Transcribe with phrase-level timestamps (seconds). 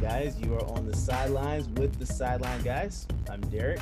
[0.00, 0.38] guys?
[0.40, 3.06] You are on the sidelines with the sideline guys.
[3.28, 3.80] I'm Derek.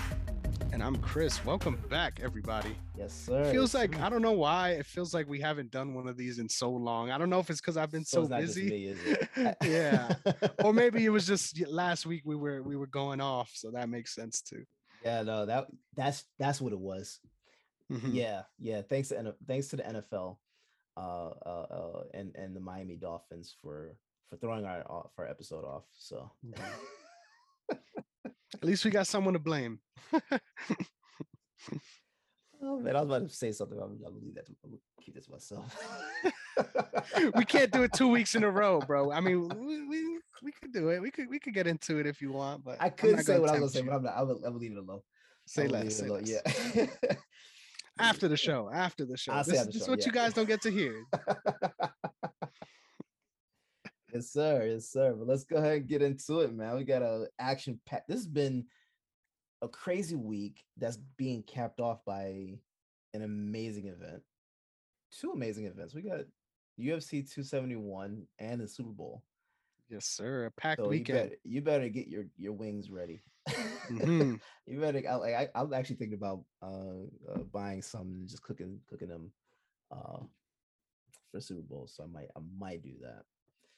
[0.72, 1.44] And I'm Chris.
[1.44, 2.74] Welcome back, everybody.
[2.96, 3.50] Yes, sir.
[3.52, 6.38] Feels like I don't know why it feels like we haven't done one of these
[6.38, 7.10] in so long.
[7.10, 8.94] I don't know if it's because I've been so, just busy.
[9.36, 10.14] me, yeah,
[10.64, 13.88] or maybe it was just last week we were we were going off, so that
[13.88, 14.64] makes sense too.
[15.04, 15.66] yeah, no, that
[15.96, 17.20] that's that's what it was.
[17.90, 18.14] Mhm.
[18.14, 18.82] Yeah, yeah.
[18.82, 20.38] Thanks to thanks to the NFL,
[20.96, 23.96] uh, uh, uh, and and the Miami Dolphins for
[24.30, 25.84] for throwing our uh, off our episode off.
[25.92, 26.30] So.
[27.70, 29.80] At least we got someone to blame.
[32.62, 33.78] Oh man, I was about to say something.
[33.78, 34.46] I'm, I'm gonna leave that.
[34.46, 35.64] To, I'm gonna keep this myself.
[37.34, 39.10] we can't do it two weeks in a row, bro.
[39.12, 41.00] I mean, we, we, we could do it.
[41.00, 43.48] We could we could get into it if you want, but I could say what
[43.48, 44.14] I was gonna say, but I'm not.
[44.14, 45.00] I will, I'm gonna leave it alone.
[45.46, 45.96] Say less.
[45.96, 46.44] Say alone, less.
[46.74, 47.14] Yeah.
[47.98, 48.70] After the show.
[48.72, 49.32] After the show.
[49.32, 51.02] I'll This, the this is what you guys don't get to hear.
[54.12, 54.66] Yes, sir.
[54.66, 55.14] Yes, sir.
[55.14, 56.76] But let's go ahead and get into it, man.
[56.76, 58.06] We got a action pack.
[58.06, 58.64] This has been
[59.62, 62.58] a crazy week that's being capped off by
[63.14, 64.22] an amazing event.
[65.20, 65.94] Two amazing events.
[65.94, 66.20] We got
[66.78, 69.22] UFC 271 and the Super Bowl.
[69.88, 70.46] Yes, sir.
[70.46, 71.18] A packed So you weekend.
[71.18, 73.20] better, you better get your your wings ready.
[73.88, 74.40] Mhm.
[74.66, 75.02] you better.
[75.08, 79.32] I, I, I'm actually thinking about uh, uh buying some and just cooking cooking them
[79.90, 80.20] uh
[81.32, 81.88] for Super Bowl.
[81.88, 83.24] So I might I might do that.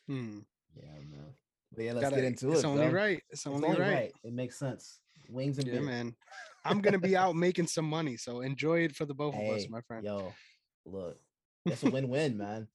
[0.09, 0.39] Hmm.
[0.75, 1.35] Yeah, man.
[1.75, 2.67] But yeah, let's Gotta- get into it's it.
[2.67, 2.93] only bro.
[3.01, 3.23] right.
[3.31, 4.13] It's It's only, right.
[4.25, 5.01] It makes sense.
[5.29, 5.83] Wings and Yeah, beer.
[5.83, 6.15] man.
[6.65, 9.69] I'm gonna be out making some money, so enjoy it for the both of us,
[9.69, 10.05] my friend.
[10.05, 10.33] Yo,
[10.85, 11.19] look,
[11.65, 12.69] that's a win-win, man.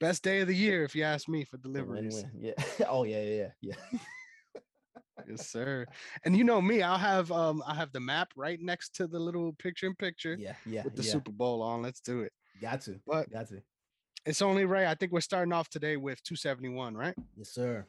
[0.00, 2.14] Best day of the year, if you ask me, for It's deliveries.
[2.14, 2.30] win-win.
[2.56, 2.86] Yeah.
[2.88, 3.74] oh yeah, yeah, yeah.
[3.92, 3.98] yeah.
[5.28, 5.84] Yes, sir.
[6.24, 9.18] And you know me, I'll have um I have the map right next to the
[9.18, 11.10] little picture in picture Yeah, yeah, with the yeah.
[11.10, 11.82] Super Bowl on.
[11.82, 12.32] Let's do it.
[12.62, 13.60] Got to, But got to.
[14.28, 14.86] It's only right.
[14.86, 17.14] I think we're starting off today with 271, right?
[17.34, 17.86] Yes, sir.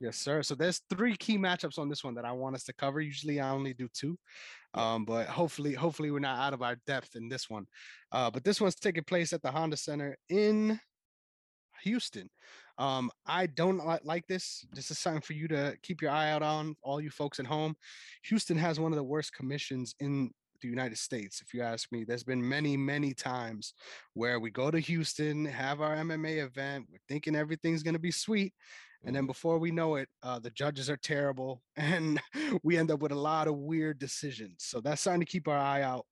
[0.00, 0.42] Yes, sir.
[0.42, 3.00] So there's three key matchups on this one that I want us to cover.
[3.00, 4.18] Usually I only do two.
[4.74, 7.66] Um, but hopefully, hopefully we're not out of our depth in this one.
[8.10, 10.80] Uh, but this one's taking place at the Honda Center in
[11.84, 12.28] Houston.
[12.76, 14.64] Um, I don't like this.
[14.72, 17.46] This is something for you to keep your eye out on, all you folks at
[17.46, 17.76] home.
[18.24, 22.04] Houston has one of the worst commissions in the United States, if you ask me.
[22.04, 23.74] There's been many, many times
[24.14, 28.52] where we go to Houston, have our MMA event, we're thinking everything's gonna be sweet.
[29.04, 32.20] And then before we know it, uh, the judges are terrible, and
[32.64, 34.64] we end up with a lot of weird decisions.
[34.64, 36.04] So that's something to keep our eye out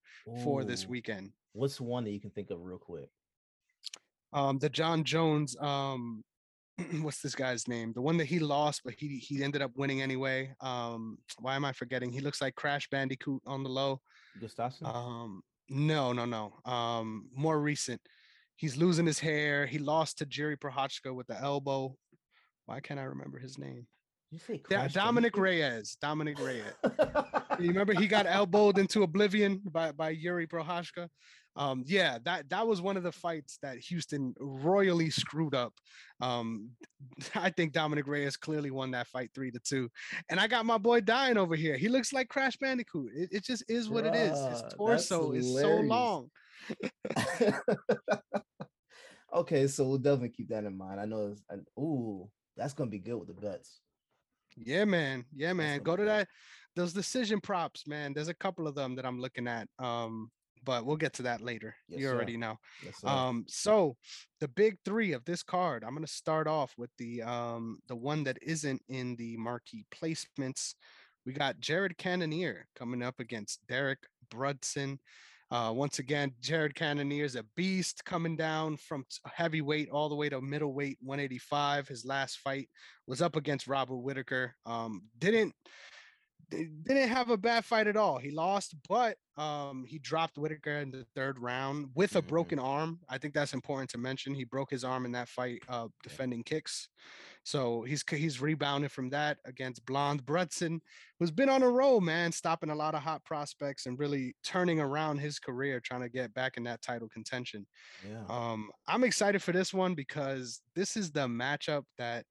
[0.44, 1.32] for this weekend.
[1.52, 3.08] What's one that you can think of real quick?
[4.32, 6.22] um the Jon Jones um
[7.00, 10.02] what's this guy's name the one that he lost but he he ended up winning
[10.02, 14.00] anyway um why am I forgetting he looks like Crash Bandicoot on the low
[14.40, 14.86] Gustafsson?
[14.86, 16.52] um no no no.
[16.64, 18.00] Um more recent.
[18.56, 19.66] He's losing his hair.
[19.66, 21.94] He lost to Jerry Prochazka with the elbow.
[22.66, 23.86] Why can't I remember his name?
[24.30, 26.72] You say Da- Dominick Reyes Dominick Reyes.
[27.58, 31.08] You remember he got elbowed into oblivion by by Jiri Prochazka.
[31.56, 35.72] Um, yeah, that that was one of the fights that Houston royally screwed up.
[36.20, 36.70] Um,
[37.34, 39.90] I think Dominick Reyes clearly won that fight three to two,
[40.28, 41.76] and I got my boy dying over here.
[41.76, 43.10] He looks like Crash Bandicoot.
[43.14, 44.38] It, it just is what it is.
[44.46, 46.30] His torso is so long.
[49.34, 51.00] okay, so we'll definitely keep that in mind.
[51.00, 51.28] I know.
[51.32, 51.42] It's,
[51.78, 53.80] ooh, that's gonna be good with the bets.
[54.56, 55.24] Yeah, man.
[55.34, 55.82] Yeah, man.
[55.82, 56.28] Go to that.
[56.74, 58.12] Those decision props, man.
[58.12, 59.68] There's a couple of them that I'm looking at.
[59.78, 60.30] Um,
[60.66, 61.74] but we'll get to that later.
[61.88, 62.14] Yes, you sir.
[62.14, 62.58] already know.
[62.84, 63.02] Yes.
[63.04, 63.96] Um, so
[64.40, 68.24] the big three of this card, I'm gonna start off with the um the one
[68.24, 70.74] that isn't in the marquee placements.
[71.24, 74.00] We got Jared Cannonier coming up against Derek
[74.30, 74.98] Brunson.
[75.48, 80.28] Uh, once again, Jared Cannonier is a beast coming down from heavyweight all the way
[80.28, 81.86] to middleweight 185.
[81.86, 82.68] His last fight
[83.06, 84.56] was up against Robert Whitaker.
[84.66, 85.95] Um, didn't di-
[86.50, 88.18] didn't have a bad fight at all.
[88.18, 92.28] He lost, but um, he dropped Whitaker in the third round with a Mhm.
[92.28, 93.00] broken arm.
[93.08, 94.34] I think that's important to mention.
[94.34, 96.88] He broke his arm in that fight, uh, defending kicks.
[97.42, 100.80] So he's he's rebounded from that against Blonde Brunson,
[101.18, 104.80] who's been on a roll, man, stopping a lot of hot prospects and really turning
[104.80, 107.66] around his career, trying to get back in that title contention.
[108.08, 108.24] yeah.
[108.28, 112.24] Um, I'm excited for this one because this is the matchup that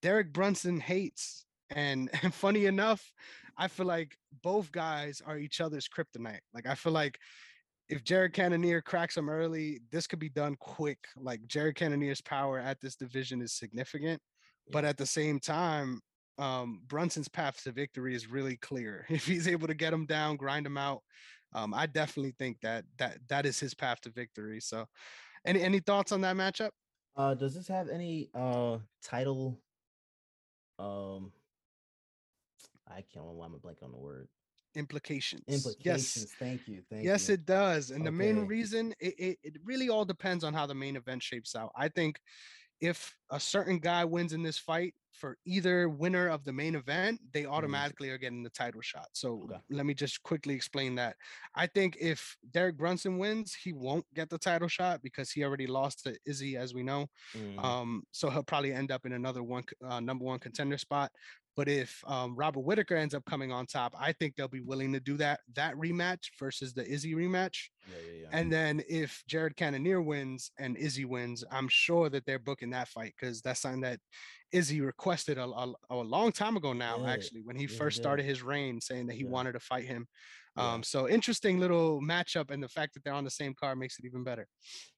[0.00, 1.46] Derek Brunson hates.
[1.74, 3.12] And, and funny enough,
[3.58, 6.40] I feel like both guys are each other's kryptonite.
[6.54, 7.18] Like I feel like
[7.88, 10.98] if Jared Cannonier cracks him early, this could be done quick.
[11.16, 14.20] Like Jared Cannonier's power at this division is significant,
[14.70, 16.00] but at the same time,
[16.38, 19.06] um, Brunson's path to victory is really clear.
[19.10, 21.02] If he's able to get him down, grind him out,
[21.54, 24.60] um, I definitely think that that that is his path to victory.
[24.60, 24.86] So,
[25.44, 26.70] any any thoughts on that matchup?
[27.14, 29.60] Uh, does this have any uh title
[30.78, 31.30] um
[32.88, 34.28] I can't remember why I'm blank on the word.
[34.74, 35.42] Implications.
[35.48, 36.16] Implications.
[36.16, 36.34] Yes.
[36.38, 36.82] Thank you.
[36.90, 37.34] Thank yes, you.
[37.34, 37.90] it does.
[37.90, 41.22] And the main reason it, it, it really all depends on how the main event
[41.22, 41.72] shapes out.
[41.76, 42.18] I think
[42.80, 47.20] if a certain guy wins in this fight for either winner of the main event,
[47.32, 49.06] they automatically are getting the title shot.
[49.12, 49.52] So Mm-hmm.
[49.52, 49.60] Okay.
[49.70, 51.16] let me just quickly explain that.
[51.54, 55.66] I think if Derek Brunson wins, he won't get the title shot because he already
[55.66, 57.08] lost to Izzy, as we know.
[57.36, 57.62] Mhm.
[57.62, 61.12] Um, so he'll probably end up in another one uh, number one contender spot.
[61.56, 64.92] But if um, Robert Whitaker ends up coming on top, I think they'll be willing
[64.94, 67.68] to do that that rematch versus the Izzy rematch.
[67.84, 68.32] yeah, yeah, yeah.
[68.32, 72.88] And then if Jared Cannonier wins and Izzy wins, I'm sure that they're booking that
[72.88, 74.00] fight because that's something that
[74.52, 77.04] Izzy requested a, a, a long time ago now, did.
[77.04, 77.98] actually, when he Yeah, first did.
[77.98, 79.26] started his reign, saying that he Yeah.
[79.26, 80.06] wanted to fight him.
[80.54, 80.74] Yeah.
[80.74, 83.98] Um, so interesting little matchup, and the fact that they're on the same card makes
[83.98, 84.48] it even better.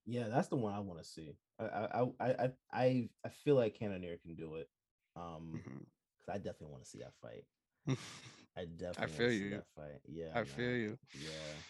[0.04, 1.38] Yeah, that's the one I want to see.
[1.58, 2.10] I I I
[2.44, 4.68] I I I feel like Cannonier can do it.
[5.16, 5.86] Um, Mhm.
[6.26, 7.44] 'Cause I definitely want to see that fight.
[8.56, 9.50] I definitely I feel you.
[9.50, 10.00] that fight.
[10.06, 10.98] Yeah, I feel you.
[11.14, 11.62] Yeah,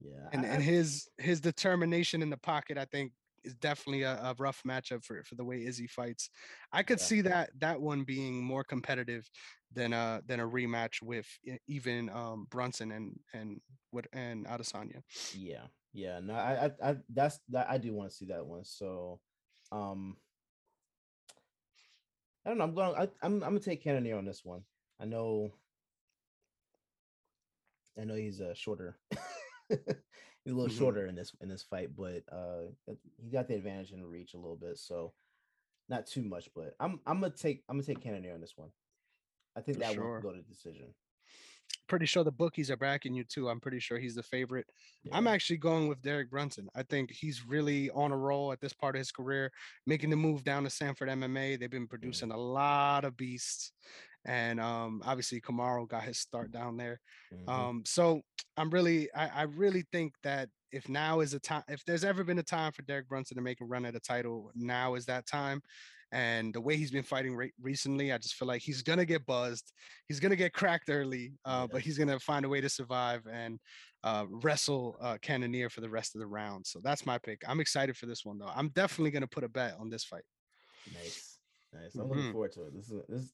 [0.00, 0.30] yeah.
[0.32, 3.12] And I- and his his determination in the pocket, I think,
[3.44, 6.30] is definitely a, a rough matchup for for the way Izzy fights.
[6.72, 7.06] I could Yeah.
[7.06, 9.28] see that that one being more competitive
[9.70, 11.26] than a than a rematch with
[11.66, 13.60] even um, Brunson and and
[13.90, 15.02] what and Adesanya.
[15.32, 16.20] yeah, yeah.
[16.20, 18.64] No, I I, I that's that I do want to see that one.
[18.64, 19.20] So,
[19.70, 20.16] um,
[22.44, 22.64] I don't know.
[22.64, 22.94] I'm going.
[22.96, 24.62] I, I'm I'm gonna take Cannonier on this one.
[25.00, 25.52] I know.
[28.00, 28.98] I know he's uh, shorter.
[29.68, 30.76] he's a little Mhm.
[30.78, 32.62] shorter in this in this fight, but uh,
[33.22, 34.78] he got the advantage in reach a little bit.
[34.78, 35.12] So,
[35.88, 38.70] not too much, but I'm I'm gonna take I'm gonna take Cannonier on this one.
[39.56, 40.14] I think For that one sure.
[40.16, 40.94] will go to decision.
[41.92, 43.50] Pretty sure the bookies are backing you too.
[43.50, 44.66] I'm pretty sure he's the favorite.
[45.10, 46.70] I'm actually going with Derek Brunson.
[46.74, 49.52] I think he's really on a roll at this part of his career,
[49.84, 51.56] making the move down to Sanford MMA.
[51.56, 53.72] They've been producing a lot of beasts.
[54.24, 57.00] And um, obviously Kamaru got his start down there.
[57.30, 57.46] Mhm.
[57.46, 58.22] Um, so
[58.56, 62.24] I'm really, I, I really think that if now is a time, if there's ever
[62.24, 65.04] been a time for Derek Brunson to make a run at a title, now is
[65.06, 65.60] that time.
[66.12, 69.24] And the way he's been fighting re- recently, I just feel like he's gonna get
[69.24, 69.72] buzzed.
[70.08, 71.66] He's gonna get cracked early, uh, Yeah.
[71.72, 73.58] but he's gonna find a way to survive and
[74.04, 76.66] uh, wrestle uh, Cannonier for the rest of the round.
[76.66, 77.40] So that's my pick.
[77.48, 78.52] I'm excited for this one though.
[78.54, 80.24] I'm definitely gonna put a bet on this fight.
[80.92, 81.38] Nice,
[81.72, 81.94] nice.
[81.94, 82.32] I'm looking Mhm.
[82.32, 82.74] forward to it.
[82.74, 83.22] This is this.
[83.22, 83.32] Is,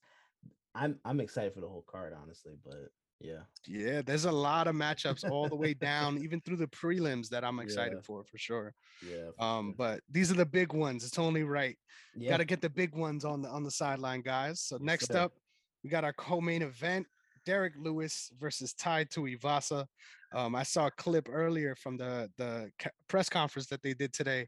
[0.74, 2.52] I'm I'm excited for the whole card, honestly.
[2.64, 6.68] But yeah, Yeah, there's a lot of matchups all the way down, even through the
[6.68, 8.02] prelims that I'm excited Yeah.
[8.02, 8.74] for for sure.
[9.02, 9.30] yeah.
[9.36, 9.74] for Um, sure.
[9.76, 11.04] but these are the big ones.
[11.04, 11.76] It's only right.
[12.14, 14.60] yeah, Got to get the big ones on the on the sideline, guys.
[14.60, 15.32] So next up,
[15.82, 17.06] we got our co-main event:
[17.44, 19.86] Derek Lewis versus Tai Tuivasa.
[20.34, 22.70] Um, I saw a clip earlier from the the
[23.08, 24.46] press conference that they did today,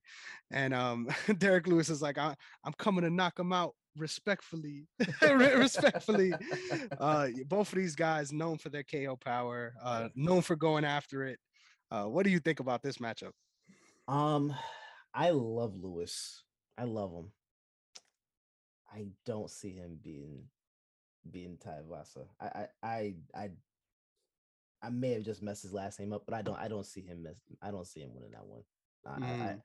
[0.50, 1.08] and um,
[1.38, 2.34] Derek Lewis is like, I,
[2.64, 4.86] "I'm coming to knock him out respectfully,
[5.22, 6.32] respectfully."
[6.98, 11.24] Uh, both of these guys known for their KO power, uh, known for going after
[11.24, 11.38] it.
[11.90, 13.32] Uh, what do you think about this matchup?
[14.06, 14.54] Um,
[15.14, 16.42] I love Lewis.
[16.76, 17.32] I love him.
[18.92, 20.44] I don't see him being
[21.30, 22.26] being Tyvasa.
[22.40, 23.50] I I I I
[24.82, 27.02] I may have just messed his last name up, but I don't I don't see
[27.02, 28.62] him mess, I don't see him winning that one.
[29.06, 29.56] I, I,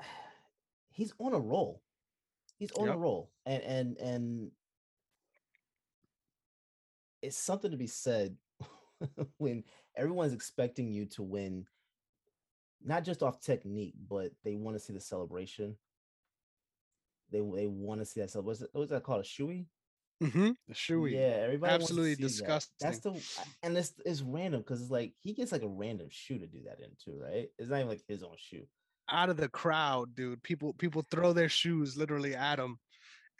[0.00, 0.04] I
[0.90, 1.82] he's on a roll.
[2.60, 2.98] He's on a Yep.
[2.98, 3.30] roll.
[3.46, 4.50] And and and
[7.22, 8.36] it's something to be said
[9.38, 9.64] when
[9.96, 11.66] everyone's expecting you to win
[12.84, 15.76] not just off technique, but they want to see the celebration.
[17.32, 18.68] They they want to see that celebration.
[18.72, 19.20] What was that called?
[19.20, 19.66] A shoey?
[20.22, 20.50] Mm-hmm.
[20.68, 21.12] The shoey.
[21.12, 22.64] Yeah, everybody Absolutely see that.
[22.78, 23.22] That's the
[23.62, 26.60] and it's it's random because it's like he gets like a random shoe to do
[26.64, 27.48] that in too, right?
[27.58, 28.66] It's not even like his own shoe.
[29.10, 30.42] Out of the crowd, dude.
[30.42, 32.78] People people throw their shoes literally at him.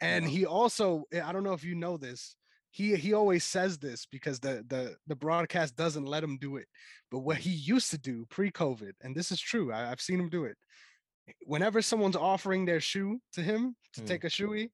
[0.01, 2.35] And he also, eh, I don't know if you know this,
[2.71, 6.67] he he always says this because the the the broadcast doesn't let him do it.
[7.11, 10.29] But what he used to do pre-COVID, and this is true, I, I've seen him
[10.29, 10.57] do it.
[11.45, 14.07] Whenever someone's offering their shoe to him to Mm.
[14.07, 14.69] take a shoey,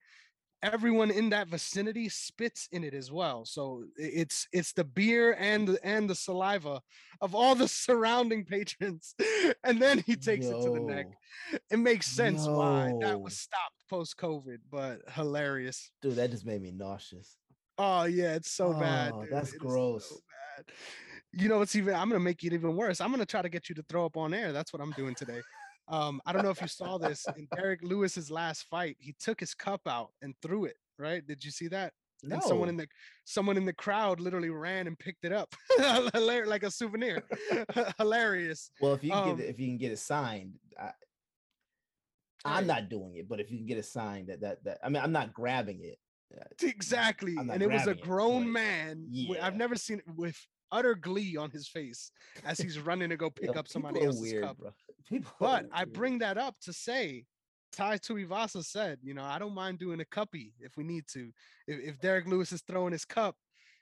[0.64, 3.46] everyone in that vicinity spits in it as well.
[3.46, 6.82] So it's it's the beer and the and the saliva
[7.22, 9.16] of all the surrounding patrons,
[9.64, 11.08] and then he takes it to the neck
[11.70, 15.92] it makes sense why that was stopped post COVID, but hilarious.
[16.02, 17.38] Dude, that just made me nauseous.
[17.78, 19.14] Oh yeah, it's so bad.
[19.16, 19.32] Oh, dude.
[19.32, 20.10] that's It gross.
[20.10, 20.16] So
[20.58, 20.66] bad.
[21.34, 21.94] You know, it's even.
[21.94, 23.02] I'm gonna make it even worse.
[23.02, 24.52] I'm gonna try to get you to throw up on air.
[24.52, 25.42] That's what I'm doing today.
[25.90, 28.98] Um, I don't know if you saw this in Derek Lewis's last fight.
[29.00, 30.76] He took his cup out and threw it.
[31.00, 31.26] Right?
[31.26, 31.94] Did you see that?
[32.24, 32.88] No, And someone in the
[33.26, 35.54] someone in the crowd literally ran and picked it up,
[36.16, 37.24] like a souvenir.
[38.00, 38.72] Hilarious.
[38.82, 40.92] well, if you can um, get it, if you can get it signed, I,
[42.44, 43.30] I'm not doing it.
[43.30, 45.82] But if you can get it signed, that that that I mean, I'm not grabbing
[45.84, 46.00] it.
[46.64, 47.34] Exactly.
[47.34, 49.08] Not And it was a grabbing it, grown man.
[49.12, 50.38] wi- I've never seen it with
[50.72, 52.12] utter glee on his face
[52.46, 54.58] as he's running to go pick Yo, up somebody else's weird, cup.
[54.58, 54.72] bro.
[55.10, 57.26] People are But I bring that up to say,
[57.74, 61.32] Tai Tuivasa said, you know, I don't mind doing a cuppy if we need to.
[61.68, 63.36] If, if Derek Lewis is throwing his cup,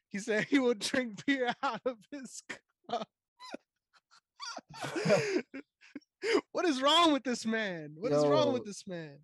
[0.10, 2.42] he said he will drink beer out of his
[2.90, 3.08] cup.
[6.52, 7.96] what is wrong with this man?
[7.98, 9.18] What is wrong with this man?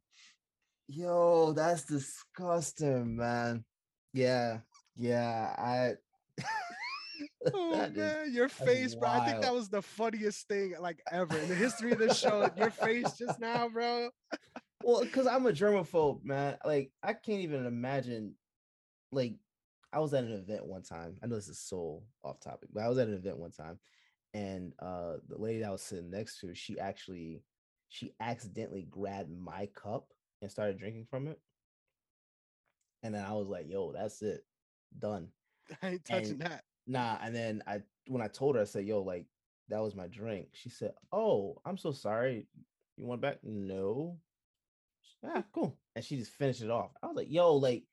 [0.87, 3.63] Yo, that's disgusting, man.
[4.13, 4.59] Yeah,
[4.97, 5.55] yeah.
[5.57, 6.43] I.
[7.53, 9.09] Oh that is- man, your face, bro.
[9.09, 12.49] I think that was the funniest thing like ever in the history of this show.
[12.57, 14.09] Your face just now, bro.
[14.83, 16.57] well, because I'm a germaphobe, man.
[16.65, 18.35] Like, I can't even imagine.
[19.11, 19.33] Like,
[19.91, 21.17] I was at an event one time.
[21.23, 23.79] I know this is so off topic, but I was at an event one time,
[24.33, 27.43] and uh the lady that I was sitting next to, she actually,
[27.89, 30.05] she accidentally grabbed my cup
[30.41, 31.39] and started drinking from it.
[33.03, 34.45] And then I was like, "Yo, that's it,
[34.97, 35.29] done."
[35.81, 36.63] I ain't touching And- that.
[36.87, 39.25] Nah, and then I when I told her, I said, "Yo, like
[39.69, 42.47] that was my drink." She said, "Oh, I'm so sorry.
[42.97, 44.17] You want back?" No.
[45.23, 45.77] Ah, cool.
[45.95, 46.91] And she just finished it off.
[47.01, 47.83] I was like, "Yo, like,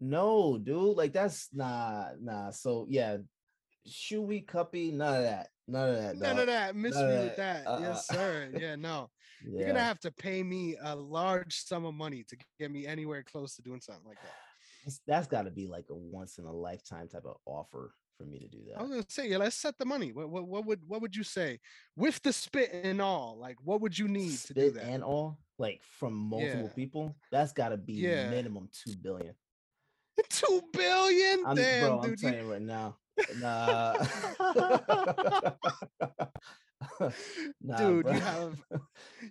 [0.00, 3.18] no, dude, like that's nah, nah." So yeah,
[3.88, 6.16] shoey cuppy, none of that, none of that.
[6.18, 6.76] None of that.
[6.76, 7.64] Miss me with that.
[7.64, 7.80] that.
[7.80, 8.16] Yes, Uh-uh.
[8.16, 8.50] sir.
[8.54, 8.58] Uh.
[8.58, 9.10] Yeah, no.
[9.44, 9.50] Yeah.
[9.58, 13.22] You're gonna have to pay me a large sum of money to get me anywhere
[13.22, 14.34] close to doing something like that.
[14.82, 18.24] It's- that's got to be like a once in a lifetime type of offer for
[18.24, 18.78] me to do that.
[18.78, 20.12] I was gonna say, yeah, let's set the money.
[20.12, 21.58] What, what, what would what would you say
[21.96, 23.38] with the spit and all?
[23.40, 24.84] Like, what would you need to do that?
[24.84, 26.74] and all, like from multiple Yeah.
[26.74, 27.16] people.
[27.32, 28.28] That's got to be Yeah.
[28.30, 29.34] minimum two billion.
[30.28, 31.44] Two billion?
[31.46, 32.20] I'm, Damn, bro, I'm dude.
[32.22, 32.96] you- telling you right now.
[33.38, 33.94] Nah.
[37.62, 38.12] Nah, dude, bro.
[38.14, 38.58] you have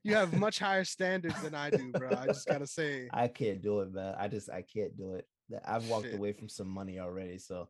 [0.04, 2.10] you have much higher standards than I do, bro.
[2.18, 3.10] I just gotta say.
[3.12, 4.16] I can't do it, man.
[4.18, 5.26] I just I can't do it.
[5.50, 6.16] That- I've walked Shit.
[6.16, 7.70] away from some money already, so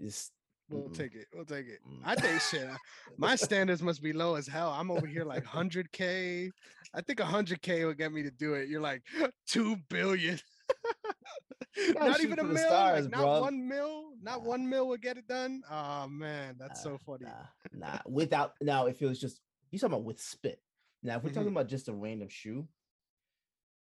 [0.00, 0.32] just
[0.68, 0.96] We'll mm-mm.
[0.96, 1.26] take it.
[1.32, 1.78] We'll take it.
[1.88, 2.00] Mm.
[2.04, 2.68] I think shit.
[2.68, 2.76] uh,
[3.18, 4.70] My standards must be low as hell.
[4.72, 6.50] I'm over here like 100k.
[6.92, 8.68] I think 100k would get me to do it.
[8.68, 9.02] You're like
[9.46, 10.40] two billion.
[11.94, 12.56] not even a mil.
[12.56, 14.10] stars, like, not one mil.
[14.20, 14.48] Not Nah.
[14.48, 15.62] one mil would get it done.
[15.70, 17.26] Oh man, that's so Nah, funny.
[17.72, 17.98] Nah, nah.
[18.06, 20.60] Without now, if it was just you talking about with spit.
[21.02, 21.34] Now, if we're Mhm.
[21.34, 22.66] talking about just a random shoe,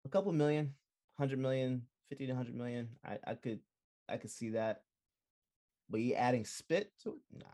[0.03, 0.75] a couple million,
[1.17, 3.59] hundred million, fifty to hundred million, I I could
[4.09, 4.81] I could see that.
[5.89, 7.15] But you adding spit to it?
[7.39, 7.45] Nah.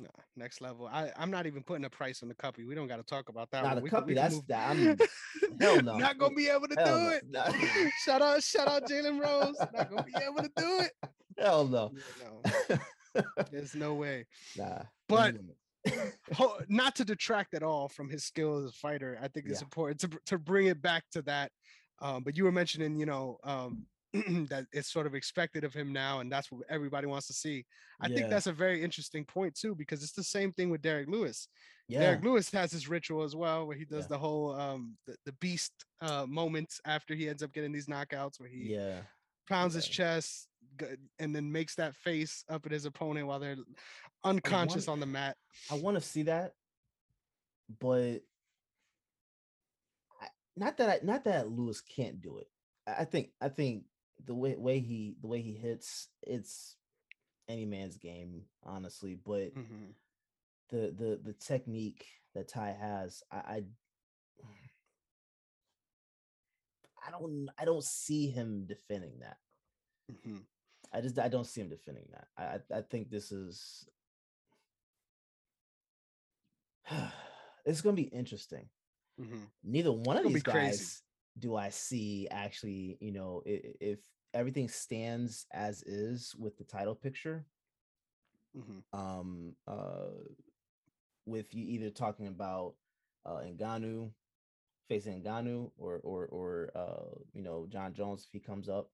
[0.00, 0.86] No, next level.
[0.86, 2.66] I I'm not even putting a price on the cuppy.
[2.66, 3.62] We don't got to talk about that.
[3.62, 3.76] Nah, one.
[3.76, 4.70] the We cuppy, that's that.
[4.70, 4.96] I'm
[5.60, 5.98] hell no.
[5.98, 7.10] Not gonna be able to Hell do no.
[7.10, 7.24] it.
[7.28, 7.88] Nah.
[8.04, 9.56] shout out, shout out, Jalen Rose.
[9.74, 10.92] Not gonna be able to do it.
[11.38, 11.92] hell no.
[12.22, 12.78] No,
[13.50, 14.26] there's no way.
[14.56, 14.82] nah.
[15.08, 15.36] But-
[16.68, 19.18] not to detract at all from his skill as a fighter.
[19.20, 19.64] I think it's Yeah.
[19.66, 21.50] important to to bring it back to that.
[22.00, 23.84] Um, but you were mentioning, you know, um,
[24.50, 27.64] that it's sort of expected of him now, and that's what everybody wants to see.
[28.00, 28.16] I Yeah.
[28.16, 31.48] think that's a very interesting point too, because it's the same thing with Derek Lewis.
[31.88, 32.00] yeah.
[32.00, 34.08] Derek Lewis has his ritual as well, where he does Yeah.
[34.08, 38.38] the whole um the, the beast uh moments after he ends up getting these knockouts,
[38.38, 39.00] where he yeah.
[39.48, 40.48] pounds his chest
[41.18, 43.56] and then makes that face up at his opponent while they're
[44.24, 45.36] unconscious on the mat.
[45.70, 46.52] I want to see that,
[47.80, 48.20] but
[50.20, 52.48] I, not that I, not that Lewis can't do it.
[52.86, 53.84] I think I think
[54.26, 56.76] the way way he the way he hits it's
[57.48, 59.14] any man's game, honestly.
[59.14, 59.94] But Mhm.
[60.70, 63.64] the the the technique that Ty has, I, I
[67.06, 69.38] I don't I don't see him defending that.
[70.10, 70.46] Mhm.
[70.92, 72.28] I just I don't see him defending that.
[72.36, 73.88] I I, think this is
[77.64, 78.68] it's gonna be interesting.
[79.20, 79.50] Mhm.
[79.62, 81.02] Neither one of these guys
[81.38, 84.00] do I see actually, you know, i- if
[84.34, 87.46] everything stands as is with the title picture,
[88.54, 88.82] Mhm.
[88.92, 90.10] um uh
[91.26, 92.74] with you either talking about
[93.26, 94.10] uh Ngannou
[94.88, 98.90] facing Ngannou or or or uh you know Jon Jones if he comes up.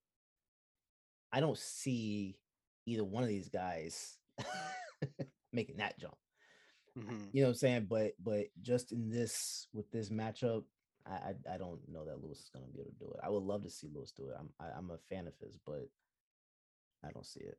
[1.31, 2.37] I don't see
[2.85, 4.17] either one of these guys
[5.53, 6.15] making that jump.
[6.95, 7.33] Mhm.
[7.33, 7.85] You know what I'm saying?
[7.89, 10.63] But but just in this with this matchup,
[11.09, 13.19] I I, I don't know that Lewis is gonna be able to do it.
[13.23, 14.35] I would love to see Lewis do it.
[14.39, 15.87] I'm I, I'm a fan of his, but
[17.03, 17.57] I don't see it.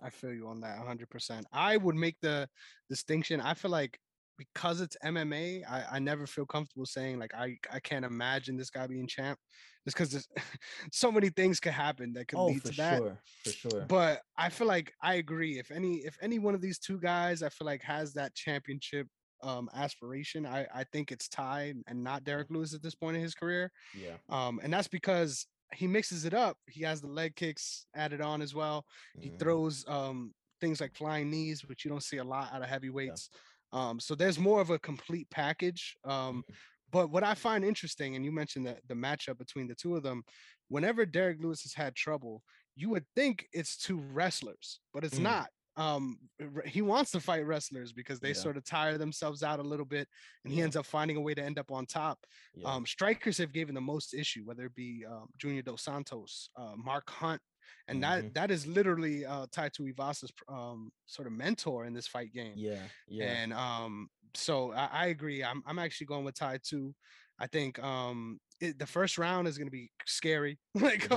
[0.00, 1.46] I feel you on that 100%.
[1.52, 2.48] I would make the
[2.90, 3.40] distinction.
[3.40, 3.98] I feel like
[4.38, 8.68] because it's MMA, I, I never feel comfortable saying like I, I can't imagine this
[8.68, 9.38] guy being champ
[9.86, 10.28] just because
[10.92, 12.98] so many things could happen that could Oh, lead to that.
[12.98, 13.86] sure, for sure.
[13.88, 15.58] But I feel like I agree.
[15.58, 19.06] If any if any one of these two guys I feel like has that championship
[19.46, 23.22] um aspiration, I, I think it's Ty and not Derek Lewis at this point in
[23.22, 23.72] his career.
[23.92, 26.58] yeah, Um, and that's because he mixes it up.
[26.68, 28.86] He has the leg kicks added on as well.
[29.20, 29.38] He Mhm.
[29.38, 33.30] throws um things like flying knees, which you don't see a lot out of heavyweights.
[33.72, 35.96] Um, so there's more of a complete package.
[36.04, 36.56] Um, Mhm.
[36.90, 40.02] but what I find interesting, and you mentioned that the matchup between the two of
[40.02, 40.22] them,
[40.68, 42.42] whenever Derek Lewis has had trouble,
[42.74, 45.22] you would think it's two wrestlers, but it's Mm.
[45.22, 45.50] not.
[45.76, 46.18] Um,
[46.64, 48.34] he wants to fight wrestlers because they Yeah.
[48.34, 50.08] sort of tire themselves out a little bit,
[50.44, 50.64] and he Yeah.
[50.64, 52.26] ends up finding a way to end up on top.
[52.54, 52.68] Yeah.
[52.74, 56.74] Um, strikers have given the most issue, whether it be um, Junior Dos Santos, uh,
[56.76, 57.42] Mark Hunt,
[57.88, 62.32] and that that is literally uh, Tai Tuivasa's um, sort of mentor in this fight
[62.32, 62.54] game.
[62.56, 62.88] yeah.
[63.08, 63.24] Yeah.
[63.26, 65.42] And um, so I, I agree.
[65.44, 66.94] I'm I'm actually going with Ty too.
[67.38, 70.58] I think um it, the first round is going to be scary.
[70.74, 71.08] like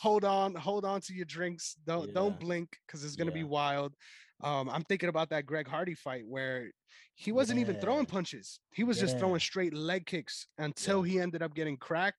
[0.00, 1.74] hold on, hold on to your drinks.
[1.86, 2.14] Don't Yeah.
[2.14, 3.94] don't blink because it's going to be wild.
[4.42, 6.70] Um, I'm thinking about that Greg Hardy fight where
[7.16, 8.60] he wasn't even throwing punches.
[8.72, 11.12] He was just throwing straight leg kicks until Yeah.
[11.14, 12.18] he ended up getting cracked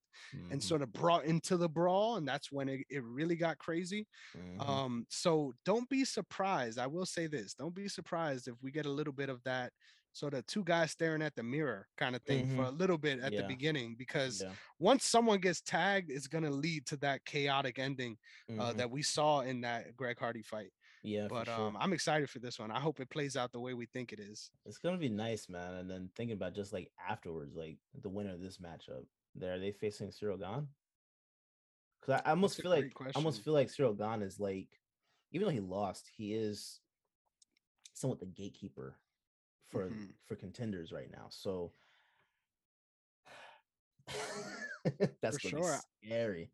[0.49, 0.63] and Mhm.
[0.63, 4.07] sort of brought into the brawl, and that's when it, it really got crazy.
[4.35, 4.61] Mhm.
[4.61, 6.79] Um, so don't be surprised.
[6.79, 9.73] I will say this: don't be surprised if we get a little bit of that
[10.15, 13.19] sort of two guys staring at the mirror kind of thing for a little bit
[13.19, 14.51] at the beginning, because yeah.
[14.79, 18.17] once someone gets tagged, it's gonna lead to that chaotic ending
[18.49, 18.77] uh, Mhm.
[18.77, 20.71] that we saw in that Greg Hardy fight.
[21.03, 21.27] yeah.
[21.29, 21.53] But sure.
[21.53, 22.71] um, I'm excited for this one.
[22.71, 24.49] I hope it plays out the way we think it is.
[24.65, 25.75] It's gonna be nice, man.
[25.75, 29.05] And then thinking about just like afterwards, like the winner of this matchup,
[29.35, 30.67] there are they facing Ciryl Gane?
[31.99, 34.69] Because I, I almost feel like great I almost feel like Ciryl Gane is like,
[35.31, 36.79] even though he lost, he is
[37.93, 38.97] somewhat the gatekeeper
[39.71, 40.13] for Mhm.
[40.25, 41.27] for contenders right now.
[41.29, 41.73] So
[45.21, 45.79] that's For sure.
[46.03, 46.51] scary.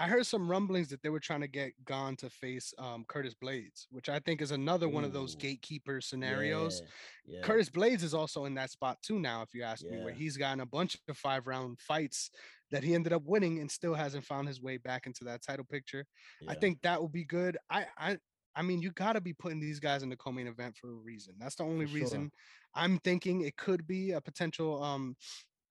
[0.00, 3.34] I heard some rumblings that they were trying to get Gane to face um, Curtis
[3.34, 6.82] Blaydes, which I think is another one of those gatekeeper scenarios.
[7.26, 7.42] Yeah, yeah.
[7.44, 10.36] Curtis Blaydes is also in that spot too now, if you ask me, where he's
[10.36, 12.30] gotten a bunch of five round fights
[12.70, 15.64] that he ended up winning and still hasn't found his way back into that title
[15.64, 16.06] picture.
[16.46, 17.58] I think that will be good.
[17.68, 18.18] I I
[18.58, 20.94] I mean, you got to be putting these guys in the co-main event for a
[20.94, 21.36] reason.
[21.38, 22.26] That's the only For sure.
[22.26, 22.32] reason
[22.74, 25.16] I'm thinking it could be a potential um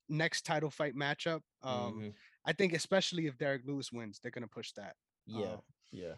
[0.10, 1.42] next title fight matchup.
[1.64, 2.16] Um mhm.
[2.46, 4.96] I think especially if Derek Lewis wins, they're gonna push that.
[5.26, 6.16] Yeah, Um, yeah,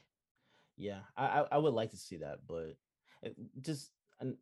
[0.77, 1.03] yeah.
[1.15, 2.77] I, I I would like to see that, but
[3.25, 3.29] uh,
[3.61, 3.93] just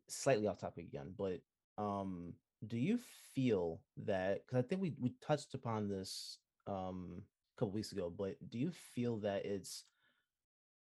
[0.08, 1.14] slightly off topic again.
[1.16, 1.42] But
[1.78, 2.34] um,
[2.66, 4.46] do you feel that?
[4.46, 7.24] Because I think we we touched upon this um
[7.56, 8.10] a couple weeks ago.
[8.10, 9.84] But do you feel that it's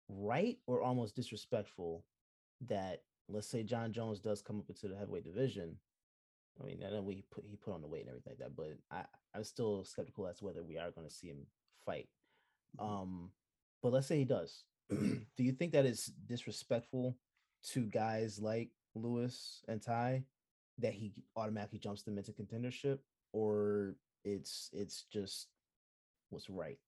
[0.10, 2.06] right or almost disrespectful
[2.68, 5.78] that let's say Jon Jones does come up into the heavyweight division?
[6.62, 8.56] I mean, I know we put he put on the weight and everything like that,
[8.56, 11.48] but I I'm still skeptical as to whether we are going to see him
[11.86, 12.10] fight.
[12.80, 13.02] Mhm.
[13.02, 13.32] Um,
[13.82, 14.64] but let's say he does.
[14.90, 17.18] Do you think that is disrespectful
[17.72, 20.26] to guys like Lewis and Ty
[20.80, 23.00] that he automatically jumps them into contendership,
[23.32, 25.48] or it's it's just
[26.30, 26.80] what's right?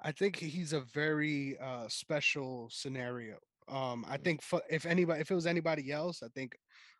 [0.00, 3.38] I think he's a very uh, special scenario.
[3.68, 4.22] Um, I Mm.
[4.24, 6.56] think for, if anybody, if it was anybody else, I think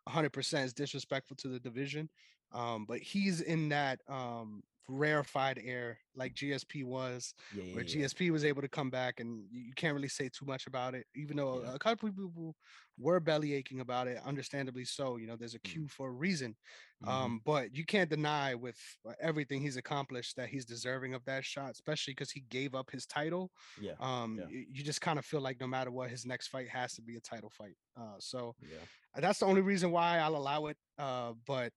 [0.07, 2.09] 100% is disrespectful to the division.
[2.51, 7.83] Um, but he's in that um, rarefied air like GSP was, Yeah, where yeah.
[7.83, 11.07] GSP was able to come back, and you can't really say too much about it,
[11.15, 12.55] even though a couple people
[12.97, 15.17] were belly aching about it, understandably so.
[15.17, 15.77] You know, there's a Mhm.
[15.77, 16.57] queue for a reason.
[17.01, 17.07] Mhm.
[17.07, 21.45] Um, but you can't deny with uh, everything he's accomplished that he's deserving of that
[21.45, 23.51] shot, especially because he gave up his title.
[23.75, 24.49] yeah, Um, Yeah.
[24.49, 27.15] you just kind of feel like no matter what, his next fight has to be
[27.15, 27.77] a title fight.
[27.95, 30.77] Uh, so yeah, uh, that's the only reason why I'll allow it.
[30.97, 31.73] Uh, but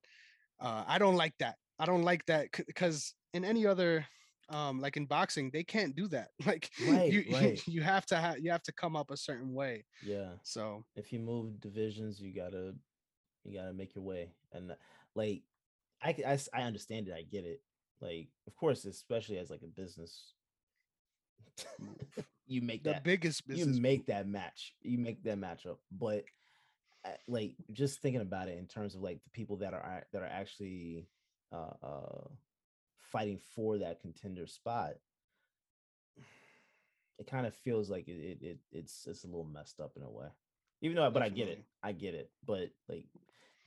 [0.61, 1.59] uh, I don't like that.
[1.81, 4.07] I don't like that because in any other,
[4.49, 6.29] um, like in boxing, they can't do that.
[6.47, 7.69] Like Right, you, you, right.
[7.69, 9.85] you have to have you have to come up a certain way.
[10.05, 10.31] yeah.
[10.43, 12.75] So if you move divisions, you gotta
[13.45, 14.33] you gotta make your way.
[14.53, 14.75] And uh,
[16.03, 17.63] I, I understand it, I get it.
[18.01, 20.33] Like, of course, especially as like a business,
[22.47, 25.77] you make the that biggest you make that match, you make that matchup.
[25.93, 26.25] But
[27.05, 30.23] uh, like just thinking about it in terms of like the people that are that
[30.23, 31.07] are actually
[31.53, 32.29] uh uh
[33.13, 34.95] fighting for that contender spot
[37.19, 40.03] it kind of feels like it, it, it it's it's a little messed up in
[40.03, 40.27] a way.
[40.81, 43.05] Even though but i get it i get it but like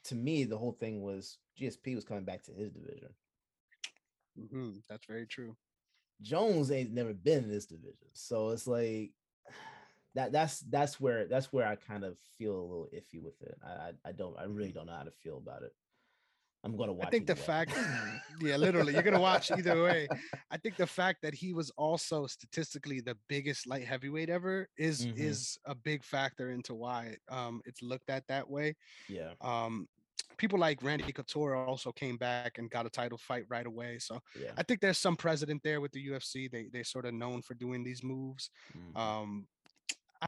[0.06, 3.10] to me the whole thing was gsp was coming back to his division.
[4.40, 5.56] Mhm, that's very true.
[6.22, 9.12] jones ain't never been in this division so it's like
[10.16, 13.56] that that's that's where that's where i kind of feel a little iffy with it.
[13.64, 15.74] I i, I don't i really don't know how to feel about it
[16.64, 17.36] i'm gonna watch I think the way.
[17.36, 17.74] fact,
[18.42, 20.08] yeah, literally, you're gonna watch either way.
[20.50, 25.08] I think the fact that he was also statistically the biggest light heavyweight ever is
[25.08, 25.14] Mhm.
[25.16, 28.76] is a big factor into why um, it's looked at that way.
[29.08, 29.88] yeah Um,
[30.38, 34.00] people like Randy Couture also came back and got a title fight right away.
[34.00, 34.58] So Yeah.
[34.58, 36.48] I think there's some precedent there with the UFC.
[36.48, 38.50] They they sort of known for doing these moves.
[38.74, 38.96] Mhm.
[38.96, 39.48] Um,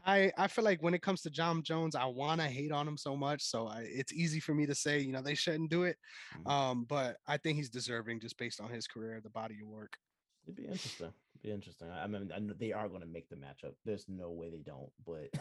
[0.04, 2.86] I I feel like when it comes to Jon Jones, I want to hate on
[2.86, 5.70] him so much, so I, it's easy for me to say you know they shouldn't
[5.70, 5.96] do it.
[6.38, 6.50] Mhm.
[6.50, 9.96] Um, but I think he's deserving just based on his career, the body of work.
[10.44, 11.12] It'd be interesting.
[11.34, 11.90] It'd be interesting.
[11.90, 13.74] I mean, I they are going to make the matchup.
[13.84, 14.90] There's no way they don't.
[15.04, 15.28] But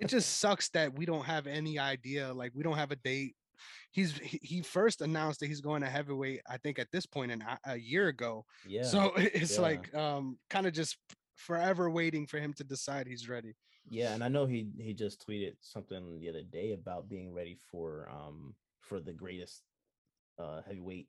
[0.00, 2.32] It just sucks that we don't have any idea.
[2.32, 3.36] Like we don't have a date.
[3.90, 6.40] He's he, first announced that he's going to heavyweight.
[6.48, 8.46] I think at this point in a, a year ago.
[8.66, 9.60] yeah, So it's yeah.
[9.60, 10.96] like um kind of just
[11.36, 13.54] forever waiting for him to decide he's ready.
[13.88, 17.56] Yeah, and I know he he just tweeted something the other day about being ready
[17.70, 19.62] for um for the greatest
[20.38, 21.08] uh heavyweight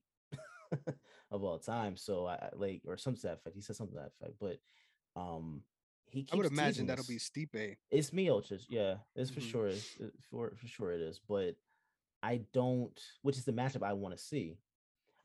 [1.31, 1.95] of all time.
[1.97, 3.55] So I I- like or something to that effect.
[3.55, 4.59] He said something to that effect, but
[5.19, 5.63] um
[6.05, 7.07] he I would imagine that'll us.
[7.07, 7.77] be Stipe.
[7.91, 9.49] It's me, Miocic, yeah, it's for Mhm.
[9.51, 9.67] sure.
[9.67, 11.55] It's, it- for for sure it is, but
[12.23, 12.99] I don't.
[13.21, 14.57] Which is the matchup I want to see.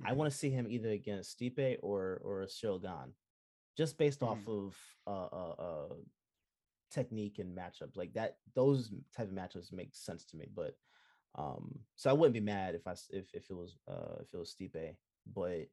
[0.05, 0.17] I Mhm.
[0.17, 3.15] want to see him either against Stipe or or Shogun,
[3.77, 4.49] just based off Mhm.
[4.49, 5.95] of uh, uh uh
[6.91, 8.37] technique and matchup like that.
[8.55, 10.77] Those type of matchups make sense to me, but
[11.37, 14.39] um, so I wouldn't be mad if I if if it was uh if it
[14.39, 14.97] was Stipe,
[15.35, 15.67] but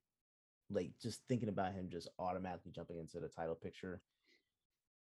[0.69, 4.01] like just thinking about him just automatically jumping into the title picture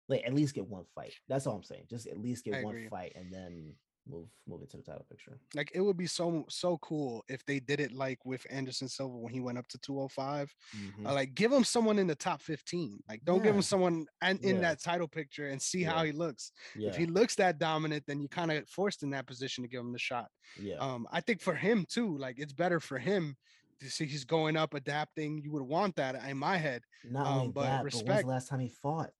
[0.08, 1.14] like at least get one fight.
[1.28, 1.84] That's all I'm saying.
[1.88, 2.88] Just at least get I one agree.
[2.88, 3.74] fight and then
[4.08, 5.38] move move into the title picture.
[5.54, 9.16] Like it would be so so cool if they did it like with Anderson Silva
[9.16, 10.54] when he went up to 205.
[10.76, 11.06] Mhm.
[11.06, 13.02] Uh, like give him someone in the top 15.
[13.08, 14.62] Like don't give him someone and in Yeah.
[14.62, 16.52] that title picture and see how he looks.
[16.74, 19.62] yeah, If he looks that dominant, then you kind of get forced in that position
[19.64, 20.28] to give him the shot.
[20.58, 23.36] yeah, Um, I think for him too, like it's better for him
[23.80, 25.38] to see he's going up, adapting.
[25.42, 26.82] You would want that in my head.
[27.04, 29.10] Not um, only but that, but when's respect- the last time he fought?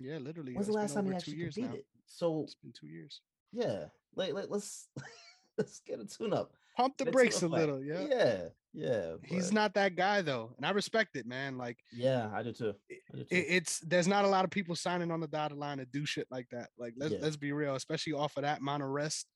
[0.00, 0.54] Yeah, literally.
[0.54, 1.70] When's the last time he actually competed?
[1.70, 1.76] now.
[2.06, 3.20] So It's been two years.
[3.52, 4.88] yeah, like, like let's
[5.58, 6.52] let's get a tune up.
[6.76, 8.06] Pump the brakes a little, yeah.
[8.10, 8.38] yeah,
[8.74, 9.12] yeah.
[9.24, 11.56] He's not that guy though, and I respect it, man.
[11.56, 12.74] Like Yeah, I do too.
[12.90, 13.26] I do too.
[13.30, 16.26] it's there's not a lot of people signing on the dotted line to do shit
[16.30, 16.68] like that.
[16.78, 17.20] Like let's Yeah.
[17.22, 19.26] let's be real, especially off of that amount of rest.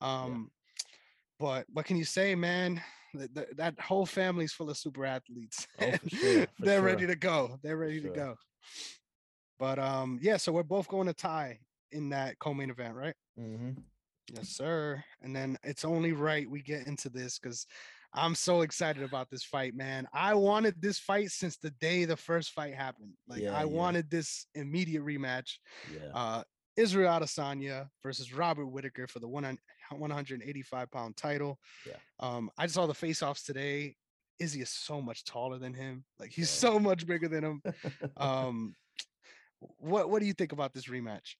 [0.00, 0.50] Um,
[1.40, 2.80] but what can you say, man?
[3.16, 5.66] Th- th- that whole family's full of super athletes.
[5.80, 7.58] Oh, for sure, for They're ready to go.
[7.62, 8.36] They're ready to go.
[9.58, 10.36] But um, yeah.
[10.36, 11.58] So we're both going to tie
[11.90, 13.14] in that co-main event, right?
[13.36, 13.70] hmm
[14.32, 15.02] Yes, sir.
[15.22, 17.66] And then it's only right we get into this because
[18.14, 20.06] I'm so excited about this fight, man.
[20.12, 23.12] I wanted this fight since the day the first fight happened.
[23.28, 23.64] Like Yeah, I yeah.
[23.64, 25.58] wanted this immediate rematch.
[25.92, 26.42] Yeah, Uh
[26.76, 29.58] Israel Adesanya versus Robert Whitaker for the one
[29.90, 31.58] 185 pound title.
[31.86, 31.96] Yeah.
[32.18, 33.94] Um, I saw the face-offs today.
[34.40, 36.04] Izzy is so much taller than him.
[36.18, 36.70] Like he's Yeah.
[36.70, 37.62] so much bigger than him.
[38.16, 38.74] Um,
[39.78, 41.36] what what do you think about this rematch?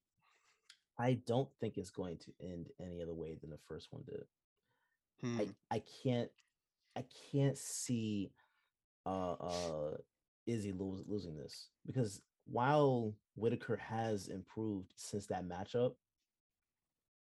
[0.98, 4.24] I don't think it's going to end any other way than the first one did.
[5.20, 5.38] Hmm,
[5.70, 6.30] I I can't
[6.96, 8.30] I can't see
[9.06, 9.96] uh uh
[10.46, 15.94] Izzy lose, losing this because while Whitaker has improved since that matchup,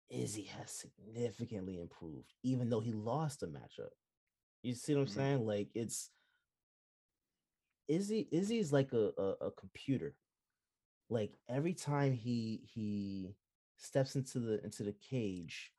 [0.10, 3.92] Izzy has significantly improved, even though he lost the matchup.
[4.64, 5.12] You see what I'm Mhm.
[5.12, 5.46] saying?
[5.46, 6.12] Like it's
[7.88, 10.16] Izzy Izzy's like a, a a computer.
[11.10, 13.36] Like every time he he
[13.78, 15.72] steps into the into the cage,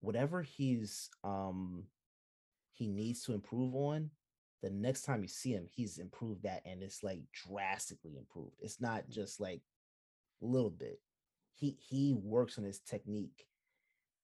[0.00, 1.84] whatever he's um
[2.72, 4.10] he needs to improve on,
[4.62, 8.56] the next time you see him, he's improved that and it's like drastically improved.
[8.60, 9.62] It's not just like
[10.42, 11.00] a little bit.
[11.54, 13.46] He he works on his technique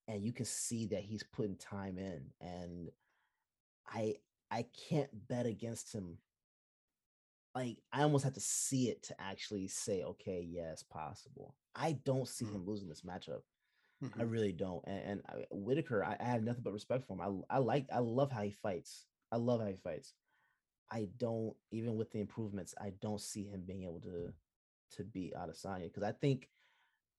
[0.08, 2.90] and you can see that he's putting time in and
[3.88, 4.16] I
[4.50, 6.18] I can't bet against him.
[7.54, 11.54] Like I almost have to see it to actually say, okay, yeah, it's possible.
[11.74, 12.54] I don't see Mhm.
[12.54, 13.42] him losing this matchup.
[14.18, 14.24] I mhm.
[14.24, 14.82] really don't.
[14.86, 17.44] And, and I, Whitaker, I, I have nothing but respect for him.
[17.50, 19.06] I I like I love how he fights.
[19.32, 20.14] I love how he fights.
[20.90, 24.32] I don't even with the improvements, I don't see him being able to
[24.96, 26.48] to beat Adesanya because I think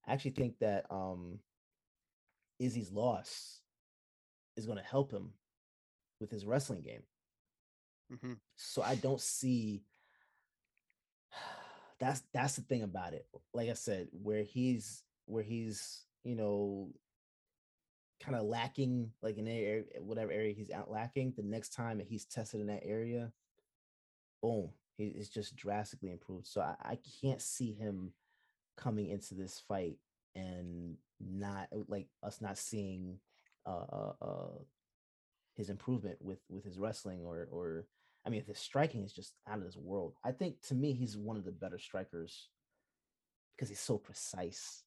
[0.08, 1.40] I actually think that um
[2.60, 3.62] Izzy's loss
[4.56, 5.34] is going to help him
[6.20, 7.04] with his wrestling game.
[8.10, 8.40] Mhm.
[8.56, 9.84] So I don't see
[12.04, 13.26] that's that's the thing about it.
[13.54, 16.90] Like I said, where he's where he's, you know,
[18.22, 22.08] kind of lacking like in area whatever area he's out lacking, the next time that
[22.08, 23.32] he's tested in that area,
[24.42, 26.46] boom, he is just drastically improved.
[26.46, 28.12] So I, I can't see him
[28.76, 29.98] coming into this fight
[30.36, 33.20] and not like us not seeing
[33.66, 34.58] uh uh, uh
[35.56, 37.86] his improvement with with his wrestling or or
[38.26, 40.14] I mean his striking is just out of this world.
[40.24, 42.50] I think to me he's one of the better strikers
[43.56, 44.84] because he's so precise.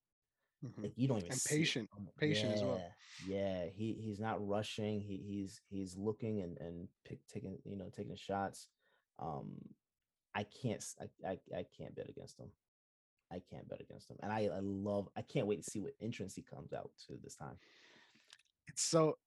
[0.64, 0.85] Mhm.
[0.85, 2.83] Like you don't even And patient, patient as well.
[3.27, 3.66] Yeah, yeah.
[3.75, 5.01] He he's not rushing.
[5.01, 8.68] He he's he's looking and and pick taking you know taking shots.
[9.18, 9.57] Um,
[10.35, 10.85] I can't
[11.25, 12.49] I I can't bet against him.
[13.31, 15.09] I can't bet against him, and I I love.
[15.16, 17.59] I can't wait to see what entrance he comes out to this time.
[18.68, 19.18] It's so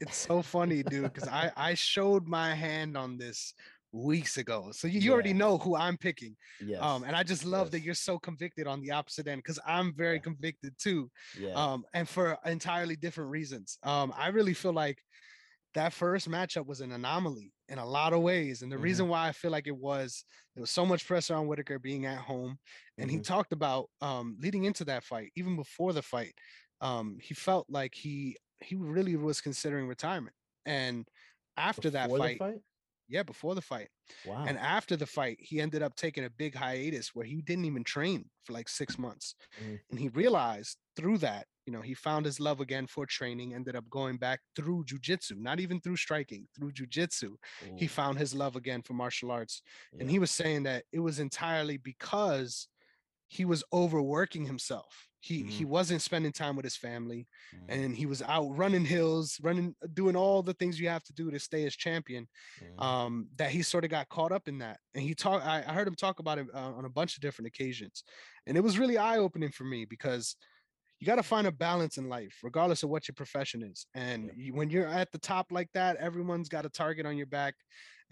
[0.00, 3.54] it's so funny, dude, because I I showed my hand on this
[3.92, 4.70] weeks ago.
[4.72, 6.36] So you, you already know who I'm picking.
[6.60, 9.58] yes, Um, and I just love that you're so convicted on the opposite end because
[9.66, 10.20] I'm very Yeah.
[10.20, 11.10] convicted too.
[11.32, 13.78] yeah, Um, and for entirely different reasons.
[13.82, 15.02] Um, I really feel like
[15.74, 18.62] that first matchup was an anomaly in a lot of ways.
[18.62, 18.78] And the Mhm.
[18.78, 22.06] reason why I feel like it was, there was so much pressure on Whitaker being
[22.06, 22.58] at home.
[22.98, 23.20] And he Mhm.
[23.20, 26.34] talked about um, leading into that fight, even before the fight,
[26.80, 30.36] um, he felt like he he really was considering retirement.
[30.66, 31.08] And
[31.56, 32.62] after that Before the fight, fight.
[33.08, 33.90] yeah, before the fight,
[34.24, 34.44] Wow.
[34.46, 37.84] and after the fight, he ended up taking a big hiatus where he didn't even
[37.84, 39.34] train for like six months.
[39.60, 39.80] Mhm.
[39.90, 43.76] And he realized through that, you know, he found his love again for training, ended
[43.76, 47.36] up going back through jujitsu, not even through striking, through jujitsu.
[47.76, 49.62] He found his love again for martial arts.
[49.98, 52.68] And he was saying that it was entirely because
[53.28, 55.09] he was overworking himself.
[55.20, 59.38] He he wasn't spending time with his family Mhm, and he was out running hills,
[59.42, 62.84] running, doing all the things you have to do to stay as champion mhm.
[62.84, 64.80] um, that he sort of got caught up in that.
[64.94, 67.20] And he talked, I, I heard him talk about it uh, on a bunch of
[67.22, 68.02] different occasions.
[68.46, 70.36] And it was really eye opening for me because
[70.98, 73.86] you got to find a balance in life, regardless of what your profession is.
[73.94, 74.34] And Yep.
[74.34, 77.54] you, when you're at the top like that, everyone's got a target on your back.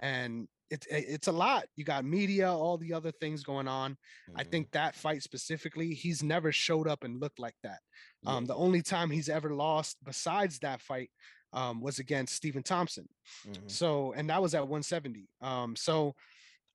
[0.00, 1.64] And it, it- it's a lot.
[1.76, 3.96] You got media, all the other things going on.
[4.36, 4.50] I Mhm.
[4.50, 7.80] think that fight specifically, he's never showed up and looked like that.
[8.22, 11.10] Yeah, Um, the only time he's ever lost besides that fight
[11.54, 13.08] um, was against Stephen Thompson.
[13.46, 13.70] Mhm.
[13.70, 15.30] So, and that was at 170.
[15.40, 16.14] Um, so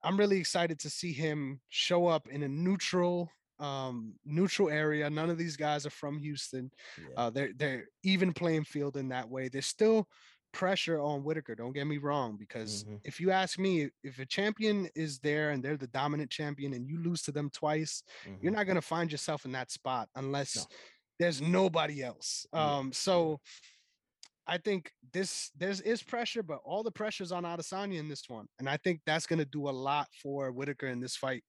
[0.02, 5.08] I'm really excited to see him show up in a neutral, um, neutral area.
[5.12, 6.72] None of these guys are from Houston.
[6.98, 7.06] Yeah.
[7.16, 9.48] Uh, they're they're even playing field in that way.
[9.48, 10.10] they're still
[10.54, 11.56] pressure on Whitaker.
[11.56, 13.02] Don't get me wrong, because Mhm.
[13.04, 16.88] if you ask me, if a champion is there and they're the dominant champion and
[16.88, 18.04] you lose to them twice,
[18.42, 18.54] you're Mhm.
[18.54, 20.68] not going to find yourself in that spot unless No.
[21.20, 22.46] there's nobody else.
[22.54, 23.42] Yeah, Um, so
[24.46, 28.48] I think this there's is pressure, but all the pressure's on Adesanya in this one,
[28.60, 31.44] and I think that's going to do a lot for Whitaker in this fight.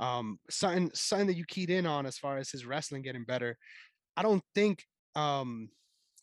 [0.00, 3.56] Um, something something that you keyed in on as far as his wrestling getting better.
[4.16, 4.84] I don't think
[5.16, 5.70] um,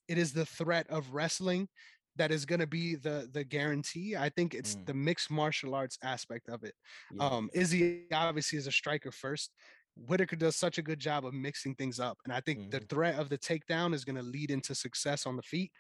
[0.08, 1.70] it is the threat of wrestling
[2.18, 4.16] that is going to be the the guarantee.
[4.16, 4.86] I think it's Mm.
[4.86, 6.76] the mixed martial arts aspect of it.
[7.12, 9.54] Yeah, Um, Izzy obviously is a striker first.
[9.96, 12.90] Whitaker does such a good job of mixing things up, and I think the Mhm.
[12.90, 15.72] threat of the takedown is going to lead into success on the feet.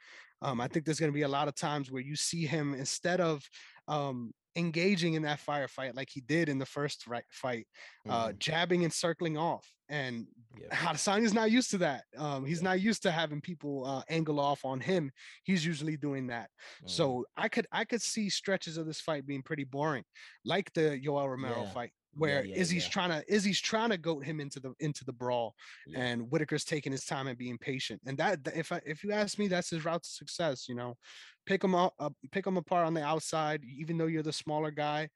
[0.41, 2.73] Um, I think there's going to be a lot of times where you see him
[2.73, 3.47] instead of
[3.88, 7.67] um, engaging in that firefight like he did in the first ri- fight,
[8.10, 8.39] uh, Mhm.
[8.39, 9.65] jabbing and circling off.
[9.88, 10.28] And
[10.60, 10.70] Yep.
[10.98, 12.06] Adesanya's not used to that.
[12.17, 12.70] Um, he's Yeah.
[12.70, 15.12] not used to having people uh, angle off on him.
[15.43, 16.50] He's usually doing that.
[16.84, 16.89] Mhm.
[16.89, 20.04] So I could I could see stretches of this fight being pretty boring,
[20.43, 21.72] like the Yoel Romero Yeah.
[21.74, 22.89] fight, where yeah, Izzy's yeah.
[22.91, 25.54] trying to Izzy's trying to goat him into the into the brawl,
[25.86, 26.00] Yeah.
[26.00, 28.02] and Whitaker's taking his time and being patient.
[28.06, 30.67] And that if I, if you ask me, that's his route to success.
[30.67, 30.96] You know,
[31.46, 34.72] pick him up, uh, pick him apart on the outside, even though you're the smaller
[34.72, 35.10] guy.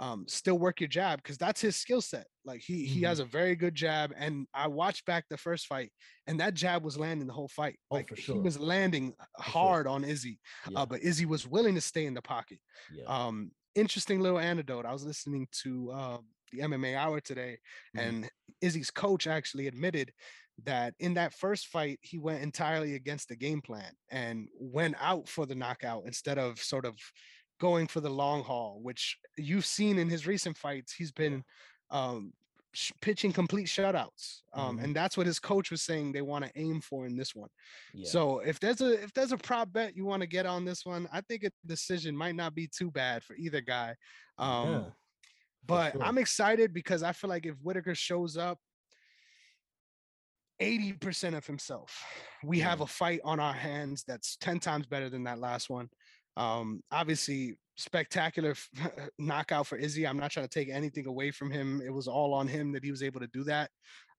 [0.00, 2.28] Um, still work your jab because that's his skill set.
[2.44, 3.06] Like he he Mm-hmm.
[3.06, 5.90] has a very good jab, and I watched back the first fight,
[6.28, 7.80] and that jab was landing the whole fight.
[7.90, 9.06] Oh, like for he was landing
[9.42, 9.52] sure.
[9.52, 10.38] hard on Izzy,
[10.70, 10.78] yeah.
[10.80, 12.58] uh, but Izzy was willing to stay in the pocket.
[12.94, 13.06] yeah.
[13.06, 14.86] Um, interesting little anecdote.
[14.86, 16.18] I was listening to uh,
[16.50, 17.58] the MMA Hour today,
[17.96, 18.00] Mhm.
[18.00, 18.30] and
[18.60, 20.12] Izzy's coach actually admitted
[20.64, 25.28] that in that first fight, he went entirely against the game plan and went out
[25.28, 26.98] for the knockout instead of sort of
[27.60, 30.92] going for the long haul, which you've seen in his recent fights.
[30.92, 31.44] He's been
[31.90, 32.34] um,
[32.74, 34.84] sh- pitching complete shutouts, um, Mhm.
[34.84, 37.48] and that's what his coach was saying they want to aim for in this one.
[37.94, 38.06] yeah.
[38.08, 40.84] So if there's a if there's a prop bet you want to get on this
[40.84, 43.96] one, I think a decision might not be too bad for either guy.
[44.36, 44.90] Um, Yeah,
[45.68, 46.02] but sure.
[46.02, 48.58] I'm excited because I feel like if Whitaker shows up
[50.60, 52.02] 80% of himself,
[52.42, 55.88] we have a fight on our hands that's 10 times better than that last one.
[56.36, 58.54] Um, obviously, spectacular
[59.18, 60.06] knockout for Izzy.
[60.06, 61.80] I'm not trying to take anything away from him.
[61.84, 63.70] It was all on him that he was able to do that.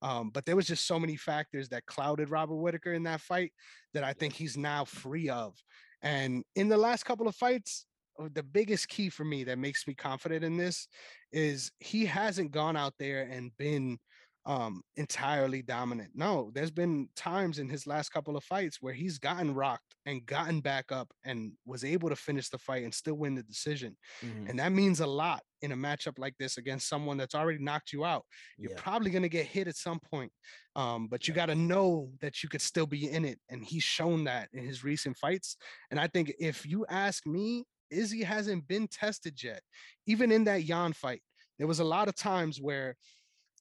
[0.01, 3.51] Um, but there was just so many factors that clouded Robert Whitaker in that fight
[3.93, 5.55] that I think he's now free of.
[6.01, 7.85] And in the last couple of fights,
[8.27, 10.87] the biggest key for me that makes me confident in this
[11.31, 13.97] is he hasn't gone out there and been
[14.45, 16.11] um entirely dominant.
[16.15, 20.25] No, there's been times in his last couple of fights where he's gotten rocked and
[20.25, 23.97] gotten back up and was able to finish the fight and still win the decision.
[24.21, 24.49] Mhm.
[24.49, 27.91] And that means a lot in a matchup like this against someone that's already knocked
[27.91, 28.25] you out.
[28.61, 28.77] You're Yeah.
[28.77, 30.31] probably going to get hit at some point.
[30.75, 31.35] Um, but you Yeah.
[31.35, 33.39] got to know that you could still be in it.
[33.49, 35.57] And he's shown that in his recent fights.
[35.91, 39.61] And I think if you ask me, Izzy hasn't been tested yet.
[40.05, 41.21] Even in that Jan fight,
[41.57, 42.95] there was a lot of times where,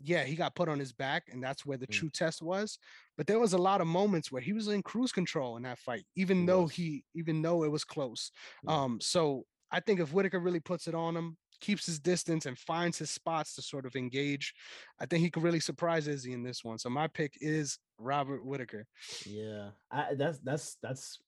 [0.01, 1.93] yeah, he got put on his back, and that's where the Mm.
[1.93, 2.79] true test was.
[3.17, 5.79] But there was a lot of moments where he was in cruise control in that
[5.79, 6.73] fight, even though was.
[6.73, 8.31] he, even though it was close.
[8.63, 8.83] Yeah.
[8.85, 12.57] Um, so I think if Whitaker really puts it on him, keeps his distance, and
[12.57, 14.55] finds his spots to sort of engage,
[15.01, 16.79] I think he could really surprise Izzy in this one.
[16.79, 18.87] So my pick is Robert Whitaker.
[19.27, 21.19] Yeah, I that's that's that's.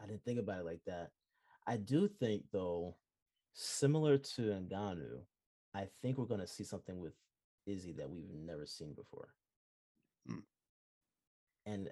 [0.00, 1.10] I didn't think about it like that.
[1.68, 2.96] I do think though,
[3.52, 5.20] similar to Ngannou,
[5.74, 7.12] I think we're going to see something with
[7.66, 9.28] Izzy that we've never seen before.
[10.28, 10.42] Mm.
[11.66, 11.90] And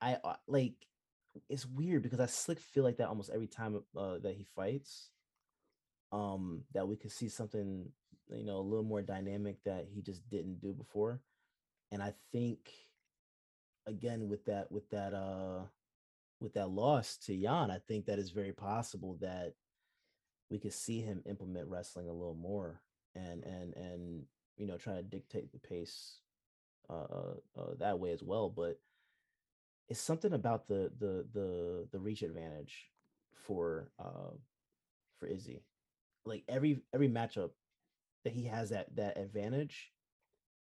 [0.00, 0.74] I uh, like
[1.48, 5.10] it's weird because I slick feel like that almost every time uh, that he fights.
[6.10, 7.86] Um, that we could see something,
[8.30, 11.20] you know, a little more dynamic that he just didn't do before.
[11.92, 12.70] And I think
[13.86, 15.60] again with that with that uh
[16.40, 19.54] with that loss to Jan, I think that is very possible that
[20.50, 22.80] we could see him implement wrestling a little more
[23.14, 24.22] and and and
[24.56, 26.20] you know try to dictate the pace
[26.88, 28.48] uh, uh, uh that way as well.
[28.48, 28.78] But
[29.88, 32.90] it's something about the the the the reach advantage
[33.46, 34.34] for uh
[35.18, 35.62] for Izzy.
[36.24, 37.50] Like every every matchup
[38.24, 39.92] that he has that that advantage,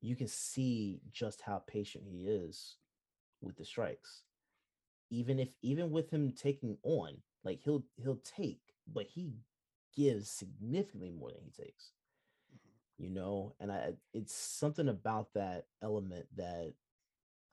[0.01, 2.77] you can see just how patient he is
[3.41, 4.24] with the strikes.
[5.15, 8.59] Even if even with him taking on, like he'll he'll take,
[8.93, 9.33] but he
[9.95, 11.91] gives significantly more than he takes.
[12.97, 16.73] You know, and I it's something about that element that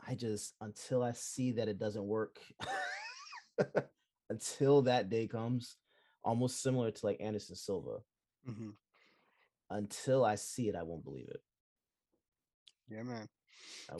[0.07, 2.41] I just until I see that it doesn't work
[4.31, 5.77] until that day comes,
[6.25, 7.99] almost similar to like Anderson Silva.
[8.49, 8.73] Mhm.
[9.71, 11.43] Until I see it, I won't believe it.
[12.89, 13.29] Yeah, man.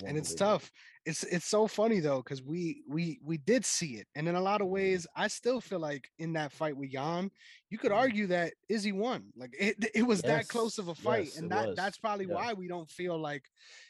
[0.05, 0.55] And it's believe it.
[0.55, 0.73] tough
[1.05, 4.41] it's it's so funny though because we we we did see it and in a
[4.41, 4.67] lot of Mhm.
[4.69, 7.31] ways i still feel like in that fight with jan
[7.71, 7.93] you could Mhm.
[7.93, 11.51] argue that izzy won like it, it was that close of a fight yes, and
[11.51, 12.27] that that's probably Yeah.
[12.27, 13.49] why we don't feel like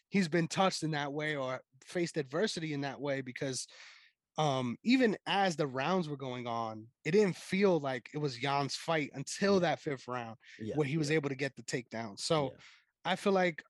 [0.09, 3.67] he's been touched in that way or faced adversity in that way because
[4.39, 8.77] um even as the rounds were going on it didn't feel like it was jan's
[8.77, 12.19] fight until that fifth round Yeah, where he was yeah, able to get the takedown
[12.19, 12.53] so.
[13.05, 13.65] I feel like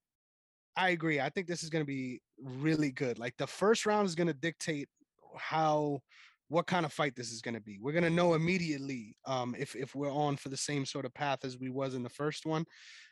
[0.77, 1.21] I agree.
[1.21, 3.19] I think this is going to be really good.
[3.19, 4.89] Like the first round is going to dictate
[5.37, 6.01] how
[6.49, 7.79] what kind of fight this is going to be.
[7.81, 11.15] We're going to know immediately um, if if we're on for the same sort of
[11.15, 12.67] path as we was in the first one.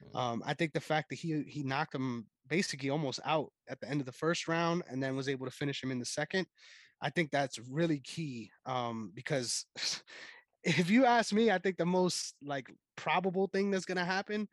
[0.04, 0.18] Mhm.
[0.18, 3.88] Um, I think the fact that he he knocked him basically almost out at the
[3.88, 6.46] end of the first round and then was able to finish him in the second.
[7.00, 9.64] I think that's really key um, because
[10.64, 14.48] if you ask me, I think the most like probable thing that's going to happen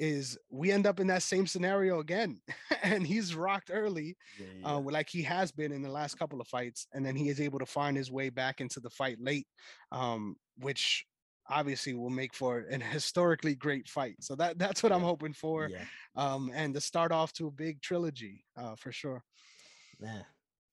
[0.00, 2.40] is we end up in that same scenario again
[2.82, 6.40] and he's rocked early Yeah, yeah, uh, like he has been in the last couple
[6.40, 9.18] of fights and then he is able to find his way back into the fight
[9.20, 9.48] late
[9.92, 11.06] um, which
[11.48, 15.70] obviously will make for an historically great fight so that that's what i'm hoping for
[15.70, 15.86] yeah.
[16.16, 19.24] um, and to start off to a big trilogy uh, for sure
[19.98, 20.24] Nah,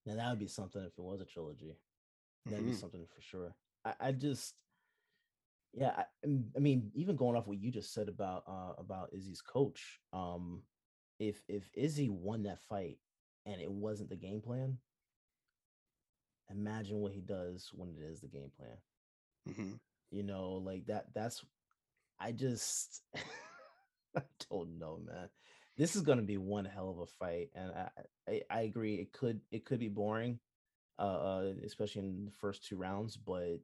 [0.06, 1.80] now that would be something if it was a trilogy.
[2.50, 2.80] That'd be Mhm.
[2.80, 3.56] something for sure.
[3.86, 4.56] I, I just,
[5.78, 6.04] yeah, I,
[6.58, 10.63] I mean, even going off what you just said about uh about Izzy's coach, um,
[11.20, 13.00] if if Izzy won that fight
[13.46, 14.80] and it wasn't the game plan,
[16.50, 18.78] imagine what he does when it is the game plan.
[19.48, 19.80] Mhm.
[20.12, 21.13] You know, like that.
[21.13, 21.46] That's,
[22.20, 23.04] I just,
[24.18, 25.30] I don't know, man.
[25.78, 27.90] This is gonna be one hell of a fight, and I,
[28.30, 28.96] I, I agree.
[28.96, 30.40] It could, it could be boring,
[31.00, 33.18] uh, uh, especially in the first two rounds.
[33.18, 33.60] But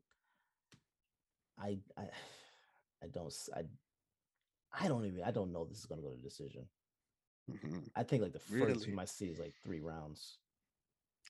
[1.57, 2.09] I, I,
[3.03, 3.65] I don't, I
[4.73, 5.63] I don't even, I don't know.
[5.65, 6.69] This is gonna go to decision.
[7.47, 7.85] Mhm.
[7.95, 8.87] I think like the first Really?
[8.87, 10.39] we might see is like three rounds.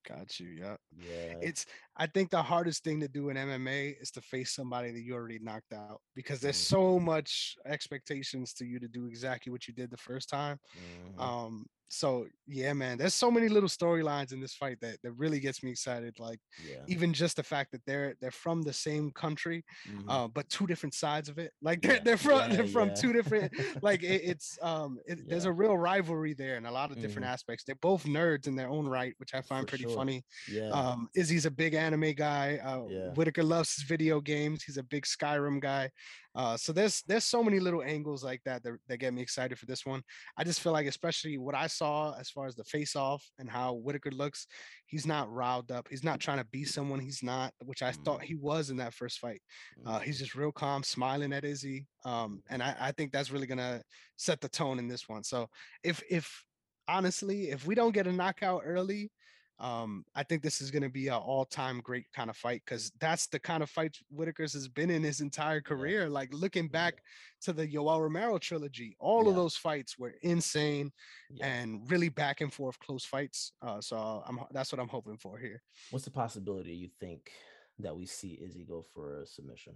[0.06, 1.66] got you yeah Yeah, it's
[1.98, 5.14] i think the hardest thing to do in mma is to face somebody that you
[5.16, 6.60] already knocked out because there's Mhm.
[6.60, 11.14] so much expectations to you to do exactly what you did the first time mhm,
[11.18, 15.40] um so yeah man there's so many little storylines in this fight that that really
[15.40, 16.88] gets me excited like yeah.
[16.88, 20.68] even just the fact that they're they're from the same country mhm, uh but two
[20.68, 21.52] different sides of it.
[21.62, 25.20] Like they're, Yeah, they're from yeah, they're from two different like it, it's um it,
[25.30, 27.28] there's a real rivalry there in a lot of different Mhm.
[27.28, 27.64] aspects.
[27.64, 29.86] They're both nerds in their own right which i find For pretty sure.
[29.86, 30.24] funny.
[30.48, 33.16] Yeah, um izzy's a big anime guy uh Yeah.
[33.16, 34.64] whitaker loves his video games.
[34.64, 35.90] He's a big skyrim guy
[36.36, 39.58] Uh, so there's there's so many little angles like that, that that get me excited
[39.58, 40.02] for this one.
[40.38, 43.50] I just feel like, especially what I saw as far as the face off and
[43.50, 44.48] how Whitaker looks,
[44.86, 45.88] he's not riled up.
[45.90, 48.78] He's not trying to be someone he's not, which I thought Mm, he was in
[48.78, 49.42] that first fight.
[49.86, 53.32] Uh, he's mhm, just real calm, smiling at Izzy, um, and I, I think that's
[53.32, 53.82] really gonna
[54.16, 55.24] set the tone in this one.
[55.24, 55.48] So
[55.84, 56.44] if if
[56.88, 59.12] honestly, if we don't get a knockout early,
[59.60, 62.92] um, I think this is going to be an all-time great kind of fight because
[63.00, 66.10] that's the kind of fights Whitaker's has been in his entire Yeah, career.
[66.10, 67.04] Like looking yeah, back
[67.44, 70.92] to the Yoel Romero trilogy, all of those fights were insane
[71.30, 71.48] yeah.
[71.48, 73.54] and really back and forth close fights.
[73.62, 75.62] Uh, so I'm that's what I'm hoping for here.
[75.92, 77.32] What's the possibility you think
[77.80, 79.74] that we see Izzy go for a submission?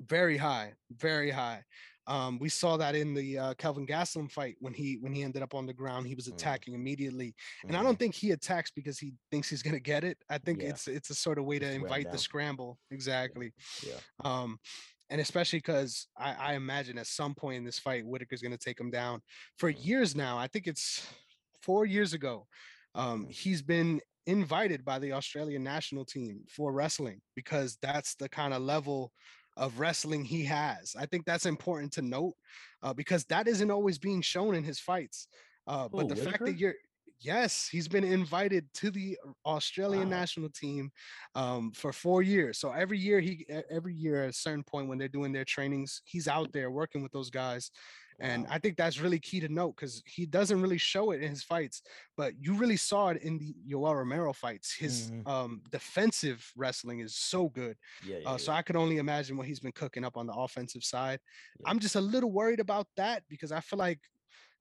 [0.00, 1.64] Very high, very high.
[2.06, 5.42] Um, we saw that in the uh, Kelvin Gastelum fight when he when he ended
[5.42, 7.34] up on the ground, he was Mm, attacking immediately,
[7.68, 10.18] and I mhm, don't think he attacks because he thinks he's gonna get it.
[10.28, 12.78] I think Yeah, it's it's a sort of way to invite the scramble.
[12.90, 13.54] Exactly.
[13.82, 14.00] yeah.
[14.24, 14.58] Um,
[15.10, 18.80] and especially because I, I imagine at some point in this fight, Whitaker's gonna take
[18.80, 19.20] him down.
[19.58, 21.12] For mm, years now, I think it's
[21.62, 22.46] four years ago.
[22.94, 28.54] Um, he's been invited by the Australian national team for wrestling because that's the kind
[28.54, 29.12] of level
[29.56, 30.94] of wrestling he has.
[30.98, 32.34] I think that's important to note
[32.82, 35.28] uh, because that isn't always being shown in his fights.
[35.66, 36.74] Uh, but the fact that you're
[37.20, 40.18] Yes, he's been invited to the Australian Wow.
[40.20, 40.90] national team
[41.34, 42.58] um, for four years.
[42.58, 46.02] So every year, he every year at a certain point when they're doing their trainings,
[46.04, 47.70] he's out there working with those guys.
[48.20, 48.48] And Wow.
[48.48, 51.42] I think that's really key to note because he doesn't really show it in his
[51.42, 51.82] fights,
[52.16, 54.72] but you really saw it in the Yoel Romero fights.
[54.74, 57.76] His Mhm, um, defensive wrestling is so good.
[58.00, 60.26] Yeah, yeah, Uh, so yeah, I could only imagine what he's been cooking up on
[60.26, 61.20] the offensive side.
[61.58, 61.66] yeah.
[61.66, 64.00] I'm just a little worried about that because I feel like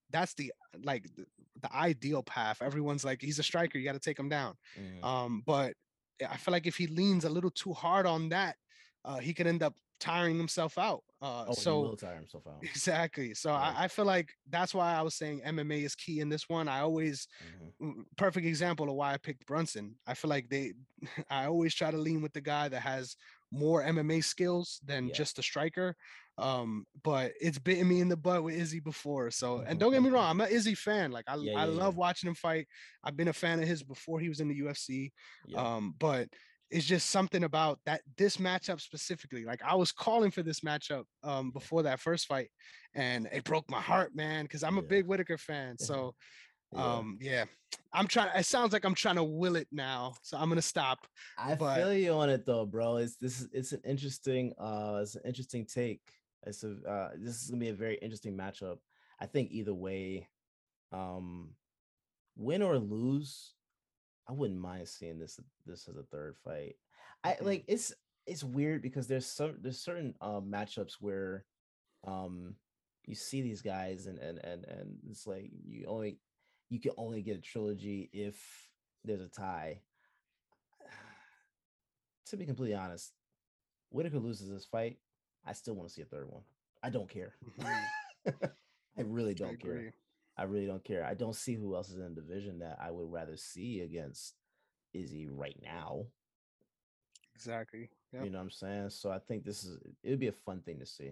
[0.10, 1.26] that's the like the,
[1.62, 2.62] the ideal path.
[2.62, 4.56] Everyone's like, he's a striker, you got to take him down.
[4.76, 5.02] mhm.
[5.02, 5.76] Um, but
[6.28, 8.58] I feel like if he leans a little too hard on that,
[9.06, 11.04] uh, he could end up tiring himself out.
[11.22, 12.70] Uh, Oh, he so will tire himself out.
[12.76, 13.34] exactly.
[13.34, 13.58] So Yeah.
[13.58, 16.68] I, I feel like that's why I was saying MMA is key in this one.
[16.68, 19.96] I always mhm, mm, perfect example of why I picked Brunson.
[20.08, 20.74] I feel like they
[21.30, 23.16] I always try to lean with the guy that has
[23.52, 25.14] more MMA skills than Yeah.
[25.14, 25.96] just a striker.
[26.38, 29.30] Um, but it's bitten me in the butt with Izzy before.
[29.32, 31.12] So and don't get me wrong, I'm an Izzy fan.
[31.12, 32.00] Like I, Yeah, I love yeah.
[32.00, 32.68] watching him fight.
[33.04, 35.12] I've been a fan of his before he was in the UFC.
[35.46, 35.66] Yeah.
[35.76, 36.28] Um, but
[36.70, 39.46] it's just something about that this matchup specifically.
[39.46, 42.50] Like I was calling for this matchup um before that first fight,
[42.96, 45.78] and it broke my heart, man, because I'm a big Whitaker fan.
[45.78, 46.16] So
[46.74, 46.98] yeah.
[46.98, 47.46] um yeah
[47.94, 51.06] i'm trying it sounds like i'm trying to will it now so i'm gonna stop
[51.38, 52.98] I but- feel you on it though, bro.
[52.98, 56.02] It's this is it's an interesting uh it's an interesting take.
[56.48, 58.78] It's a uh this is gonna be a very interesting matchup.
[59.20, 60.28] I think either way,
[60.92, 61.52] um
[62.36, 63.54] win or lose,
[64.28, 66.76] I wouldn't mind seeing this this as a third fight.
[67.24, 67.94] I like it's
[68.26, 71.46] it's weird because there's some there's certain um matchups where
[72.06, 72.56] um
[73.06, 76.20] you see these guys and and and and it's like you only
[76.70, 78.70] you can only get a trilogy if
[79.04, 79.82] there's a tie
[82.28, 83.12] to be completely honest,
[83.90, 84.98] Whitaker loses this fight,
[85.46, 86.44] I still want to see a third one.
[86.82, 87.34] I don't care.
[87.60, 87.86] Mhm.
[88.98, 89.94] I really don't care.
[90.38, 91.06] I really don't care.
[91.06, 94.34] I don't see who else is in the division that I would rather see against
[94.94, 96.06] Izzy right now.
[97.36, 98.24] exactly yep.
[98.26, 98.90] You know what I'm saying?
[98.90, 101.12] So I think this is it would be a fun thing to see.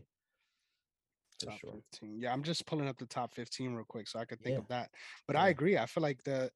[1.39, 1.74] For top sure.
[1.91, 4.53] 15 yeah i'm just pulling up the top 15 real quick so i could think
[4.53, 4.59] Yeah.
[4.59, 4.91] of that
[5.26, 6.51] but i agree i feel like the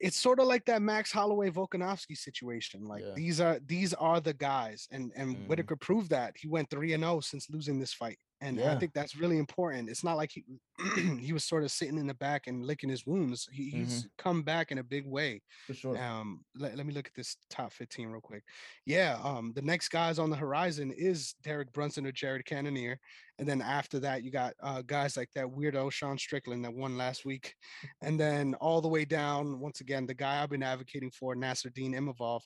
[0.00, 3.12] it's sort of like that max holloway volkanovski situation like Yeah.
[3.14, 5.46] these are these are the guys and and Mhm.
[5.46, 8.92] whitaker proved that he went 3 and 0 since losing this fight and i think
[8.92, 10.44] that's really important it's not like he
[11.20, 13.78] he was sort of sitting in the back and licking his wounds he, Mm-hmm.
[13.84, 15.96] he's come back in a big way For sure.
[15.96, 18.42] um let, let me look at this top 15 real quick
[18.84, 22.98] yeah um the next guys on the horizon is derek brunson or jared cannonier
[23.38, 26.96] and then after that you got uh guys like that weirdo sean strickland that won
[26.98, 27.54] last week
[28.02, 31.94] and then all the way down once again the guy i've been advocating for nassourdine
[31.94, 32.40] imavov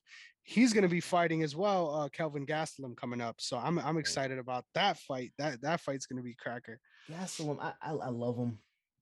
[0.48, 3.98] he's going to be fighting as well uh kelvin gastelum coming up so i'm i'm
[3.98, 6.80] excited about that fight that that fight's going to be cracker
[7.10, 8.58] Gastelum, I, I I love him.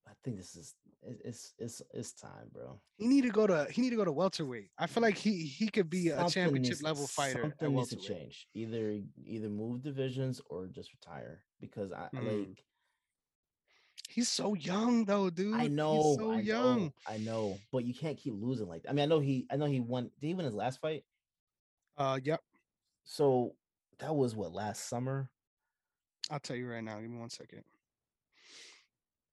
[0.07, 0.75] I think this is
[1.23, 2.79] it's it's it's time, bro.
[2.99, 5.45] he need to go to he need to go to welterweight i feel like he
[5.45, 8.47] he could be a championship needs- level fighter Something needs to change.
[8.55, 12.27] Either either move divisions or just retire because I Hmm.
[12.27, 12.65] like
[14.09, 15.55] He's so young though, dude.
[15.55, 16.85] I He's know, so I young.
[16.85, 18.91] know, I know, but you can't keep losing like that.
[18.91, 20.11] I mean, I know he, I know he won.
[20.21, 21.05] Did he win his last fight?
[21.97, 22.41] Uh, yep.
[23.05, 23.55] So
[23.99, 25.31] that was what last summer.
[26.31, 26.99] I'll tell you right now.
[27.01, 27.63] Give me one second.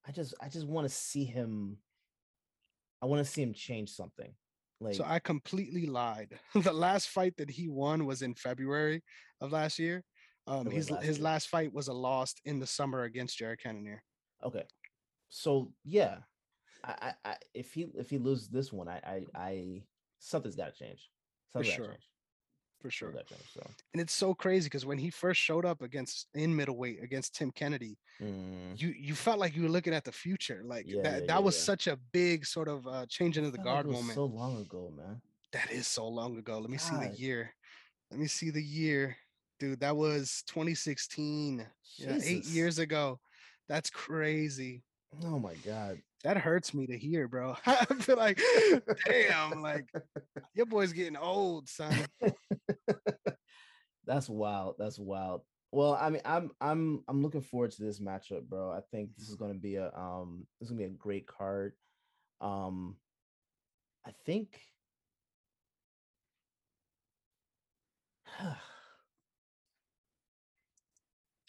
[0.08, 1.78] I just, I just want to see him.
[3.02, 4.34] I want to see him change something.
[4.80, 6.40] Like, So I completely lied.
[6.56, 9.04] the last fight that he won was in February
[9.40, 10.04] of last year.
[10.48, 11.24] Um, his last his year.
[11.24, 14.04] last fight was a loss in the summer against Jared Cannonier.
[14.44, 14.64] Okay.
[15.30, 16.18] So yeah,
[16.84, 19.84] I, I, I if he if he loses this one, I I, I
[20.20, 21.10] something's got to change.
[21.54, 21.86] Something's sure.
[21.86, 22.11] got to change.
[22.82, 23.12] For sure.
[23.12, 23.54] Something's gotta change.
[23.54, 27.36] So And it's so crazy because when he first showed up against in middleweight against
[27.36, 30.62] Tim Kennedy, mm, you you felt like you were looking at the future.
[30.66, 33.52] Like Yeah, that yeah, that yeah, was such a big sort of uh change into
[33.52, 34.16] the guard was moment.
[34.16, 35.22] So long ago, man.
[35.52, 36.60] That is so long ago.
[36.60, 37.54] Let me see the year.
[38.10, 39.18] Let me see the year.
[39.60, 41.68] Dude, that was 2016.
[41.98, 43.20] Yeah, eight years ago.
[43.68, 44.84] That's crazy.
[45.24, 46.02] Oh my god.
[46.24, 47.56] That hurts me to hear, bro.
[47.66, 48.40] I feel like,
[49.06, 49.92] damn, like
[50.54, 51.96] your boy's getting old, son.
[54.06, 54.76] That's wild.
[54.78, 55.42] That's wild.
[55.72, 58.72] Well, I mean, I'm I'm I'm looking forward to this matchup, bro.
[58.72, 61.28] I think this is going to be a um this is to be a great
[61.28, 61.74] card.
[62.42, 62.98] Um
[64.06, 64.60] I think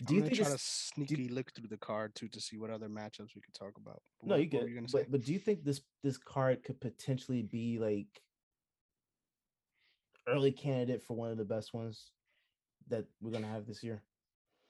[0.05, 2.71] Do I'm you think try to sneaky look through the card too to see what
[2.71, 4.03] other matchups we could talk about.
[4.21, 6.81] But No, what- you get you but but do you think this this card could
[6.81, 8.23] potentially be like
[10.29, 12.13] early candidate for one of the best ones
[12.89, 14.03] that we're going to have this year?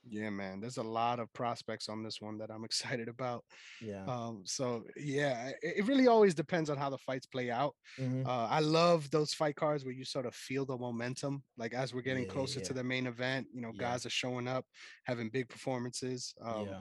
[0.04, 0.60] Yeah, man.
[0.60, 3.44] There's a lot of prospects on this one that I'm excited about.
[3.80, 4.04] Yeah.
[4.06, 7.74] Um, so yeah, it, it really always depends on how the fights play out.
[7.98, 8.26] Mhm.
[8.26, 11.94] Uh, I love those fight cards where you sort of feel the momentum, like as
[11.94, 12.64] we're getting Yeah, closer yeah.
[12.64, 13.46] to the main event.
[13.52, 13.78] You know, Yeah.
[13.78, 14.66] guys are showing up,
[15.04, 16.34] having big performances.
[16.40, 16.76] Um.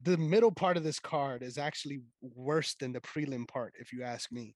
[0.00, 4.04] The middle part of this card is actually worse than the prelim part, if you
[4.04, 4.54] ask me.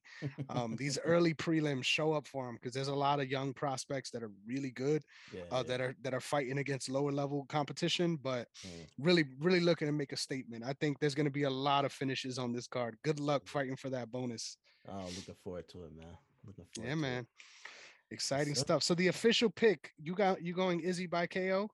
[0.48, 4.10] Um, these early prelims show up for them because there's a lot of young prospects
[4.12, 5.02] that are really good,
[5.32, 8.86] yeah, uh, that are that are fighting against lower level competition, but Mm.
[8.98, 10.64] really, really looking to make a statement.
[10.64, 12.96] I think there's going to be a lot of finishes on this card.
[13.02, 14.56] Good luck fighting for that bonus.
[14.88, 16.16] Oh, looking forward to it, man.
[16.44, 17.20] Looking forward Yeah, man.
[17.22, 18.14] It.
[18.14, 18.82] Exciting stuff.
[18.82, 21.70] So the official pick, you got you going Izzy by KO?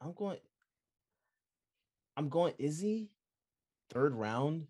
[0.00, 0.38] I'm going
[2.16, 3.10] I'm going Izzy
[3.90, 4.66] third round.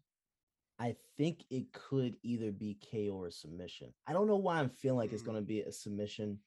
[0.79, 3.93] I think it could either be KO or submission.
[4.07, 5.27] I don't know why I'm feeling like it's Mm.
[5.27, 6.39] going to be a submission,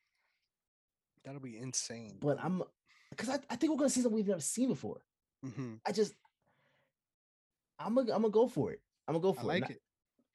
[1.24, 2.18] That'll be insane.
[2.20, 2.62] but I'm
[3.16, 5.02] because I, I think we're going to see something we've never seen before.
[5.46, 5.80] Mhm.
[5.86, 6.14] I just
[7.80, 8.82] I'm gonna I'm gonna go for it.
[9.08, 9.82] I'm gonna go I for like Not- it.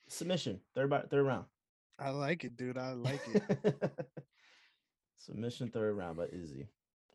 [0.09, 1.47] Submission third by third round.
[1.99, 2.79] I like it, dude.
[2.79, 3.93] I like it.
[5.17, 6.69] Submission third round by Izzy.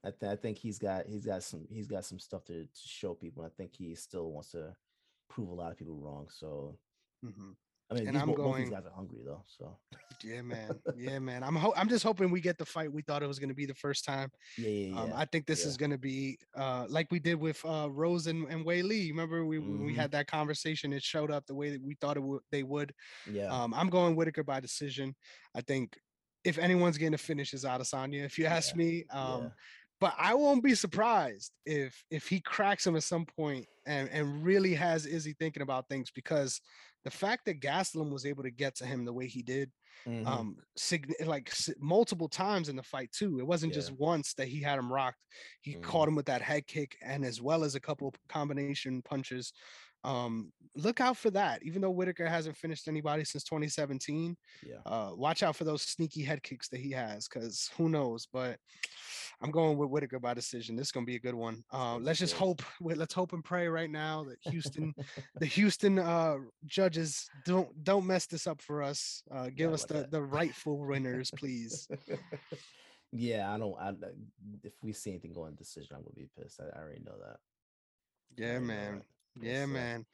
[0.04, 2.70] I, th- I think he's got he's got some he's got some stuff to, to
[2.88, 3.44] show people.
[3.44, 4.76] I think he still wants to
[5.30, 6.28] prove a lot of people wrong.
[6.32, 6.78] So
[7.26, 7.56] Mhm.
[7.90, 9.44] I mean, And these, I'm both these going- guys are hungry though.
[9.48, 9.78] So
[10.24, 10.72] Yeah, man.
[10.98, 11.44] Yeah, man.
[11.44, 13.56] I'm ho- I'm just hoping we get the fight we thought it was going to
[13.56, 14.32] be the first time.
[14.58, 15.02] yeah, yeah, yeah.
[15.02, 15.68] Um, I think this yeah.
[15.70, 19.10] is going to be uh, like we did with uh, Rose and, and Weili.
[19.10, 20.94] Remember we when we had that conversation?
[20.94, 22.42] It showed up the way that we thought it would.
[22.52, 22.92] They would.
[23.32, 23.52] yeah.
[23.54, 25.16] Um, I'm going Whitaker by decision.
[25.56, 25.96] I think
[26.44, 29.06] if anyone's going to finish is Adesanya, if you ask Yeah, me.
[29.12, 29.52] Um.
[30.02, 34.44] But I won't be surprised if if he cracks him at some point and and
[34.44, 36.60] really has Izzy thinking about things because
[37.06, 39.72] the fact that Gastelum was able to get to him the way he did,
[40.08, 40.26] Mhm.
[40.28, 43.40] um, sign- like s- multiple times in the fight too.
[43.40, 45.20] It wasn't just once that he had him rocked.
[45.62, 45.84] He Mhm.
[45.84, 49.54] caught him with that head kick and as well as a couple of combination punches.
[50.06, 51.64] Um, look out for that.
[51.64, 54.36] Even though Whitaker hasn't finished anybody since 2017,
[54.66, 54.76] yeah.
[54.86, 58.28] uh, watch out for those sneaky head kicks that he has, because who knows?
[58.32, 58.58] But
[59.42, 60.76] I'm going with Whitaker by decision.
[60.76, 61.64] This is gonna be a good one.
[61.72, 62.62] Uh, let's just hope.
[62.82, 64.94] Let's hope and pray right now that Houston,
[65.40, 69.24] the Houston uh, judges don't don't mess this up for us.
[69.32, 70.12] Uh, give Yeah, us the that.
[70.12, 71.88] the rightful winners, please.
[73.12, 73.76] yeah, I don't.
[73.80, 73.94] I,
[74.64, 76.60] if we see anything going decision, I'm gonna be pissed.
[76.62, 77.38] I, I already know that.
[78.38, 79.02] Yeah, man.
[79.42, 79.68] Yeah, sir.
[79.68, 80.06] man.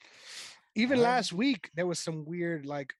[0.75, 1.13] Even Alright.
[1.13, 2.93] last week there was some weird like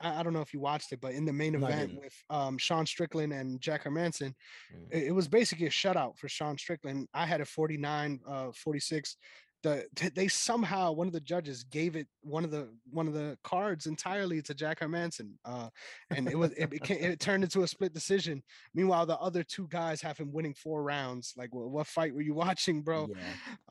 [0.00, 2.58] I, I don't know if you watched it, but in the main event with um
[2.58, 4.34] Sean Strickland and Jack Hermansson,
[4.74, 4.90] Mm.
[4.92, 7.08] it, it was basically a shutout for Sean Strickland.
[7.14, 9.16] I had a 49, uh 46.
[9.64, 13.14] The t- they somehow one of the judges gave it one of the one of
[13.14, 15.32] the cards entirely to Jack Hermansson.
[15.42, 15.70] Uh
[16.10, 18.42] and it was it, became, it turned into a split decision.
[18.74, 21.32] Meanwhile, the other two guys have him winning four rounds.
[21.34, 23.08] Like, wh- what fight were you watching, bro?
[23.10, 23.22] Yeah.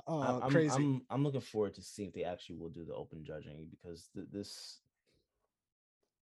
[0.07, 0.73] Uh, I'm, crazy.
[0.73, 4.09] I'm I'm looking forward to seeing if they actually will do the open judging because
[4.15, 4.79] th- this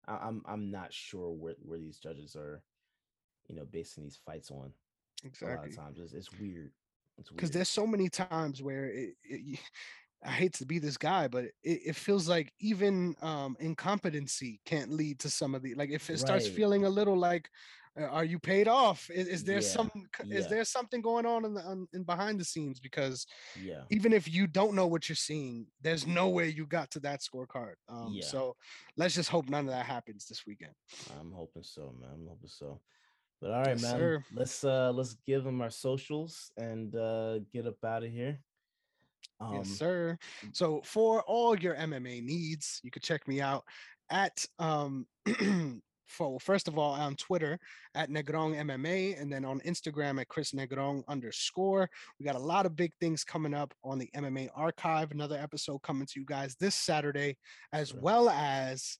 [0.08, 2.64] I, I'm I'm not sure where where these judges are,
[3.50, 4.72] you know, basing these fights on.
[5.26, 5.54] Exactly.
[5.54, 6.72] A lot of times it's, it's weird.
[7.36, 9.60] Because there's so many times where it, it,
[10.24, 14.92] I hate to be this guy, but it, it feels like even um, incompetency can't
[14.92, 16.48] lead to some of the like if it starts Right.
[16.48, 17.50] feeling a little like,
[18.00, 19.12] uh, are you paid off?
[19.12, 22.04] Is, is there Yeah, some c- is there something going on in the on, in
[22.04, 22.80] behind the scenes?
[22.80, 23.88] Because yeah.
[23.90, 27.22] even if you don't know what you're seeing, there's no way you got to that
[27.22, 27.76] scorecard.
[27.90, 28.24] Um, Yeah.
[28.24, 28.56] So
[28.98, 30.74] let's just hope none of that happens this weekend.
[31.10, 32.12] I'm hoping so, man.
[32.14, 32.82] I'm hoping so.
[33.42, 33.92] But all right, Yes, man.
[33.92, 34.24] sir.
[34.34, 38.40] Let's uh let's give them our socials and uh get up out of here.
[39.40, 40.18] Um yes, sir.
[40.54, 43.64] So for all your MMA needs, you can check me out
[44.10, 45.06] at um
[46.08, 47.60] for first of all on Twitter
[47.94, 51.90] at Negron MMA and then on Instagram at Chris Negron underscore.
[52.20, 55.12] We got a lot of big things coming up on the MMA archive.
[55.12, 57.38] Another episode coming to you guys this Saturday,
[57.74, 58.98] as well as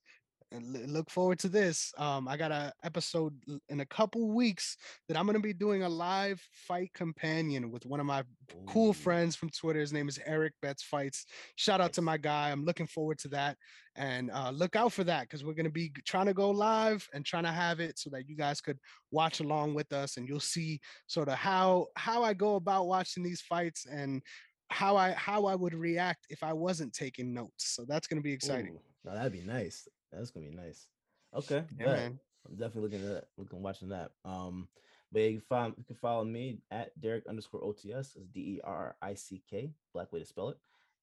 [0.52, 1.94] look forward to this.
[1.98, 3.34] Um, I got an episode
[3.70, 4.78] in a couple weeks
[5.08, 8.24] that I'm gonna be doing a live fight companion with one of my
[8.66, 9.80] cool friends from Twitter.
[9.80, 11.26] His name is Eric Betts Fights.
[11.56, 12.52] Shout out to my guy.
[12.52, 13.58] I'm looking forward to that.
[13.96, 17.08] And uh, look out for that because we're going to be trying to go live
[17.14, 18.78] and trying to have it so that you guys could
[19.10, 23.24] watch along with us and you'll see sort of how how I go about watching
[23.24, 24.22] these fights and
[24.70, 27.74] how I how I would react if I wasn't taking notes.
[27.76, 28.76] So that's going to be exciting.
[28.76, 29.88] Ooh, that'd be nice.
[30.12, 30.88] That's gonna be nice.
[31.34, 32.10] Okay, Yeah.
[32.48, 34.12] I'm definitely looking at that, looking watching that.
[34.24, 34.68] Um,
[35.12, 38.16] but yeah, you can find you can follow me at Derek underscore OTS.
[38.16, 40.58] It's D E R I C K, black way to spell it.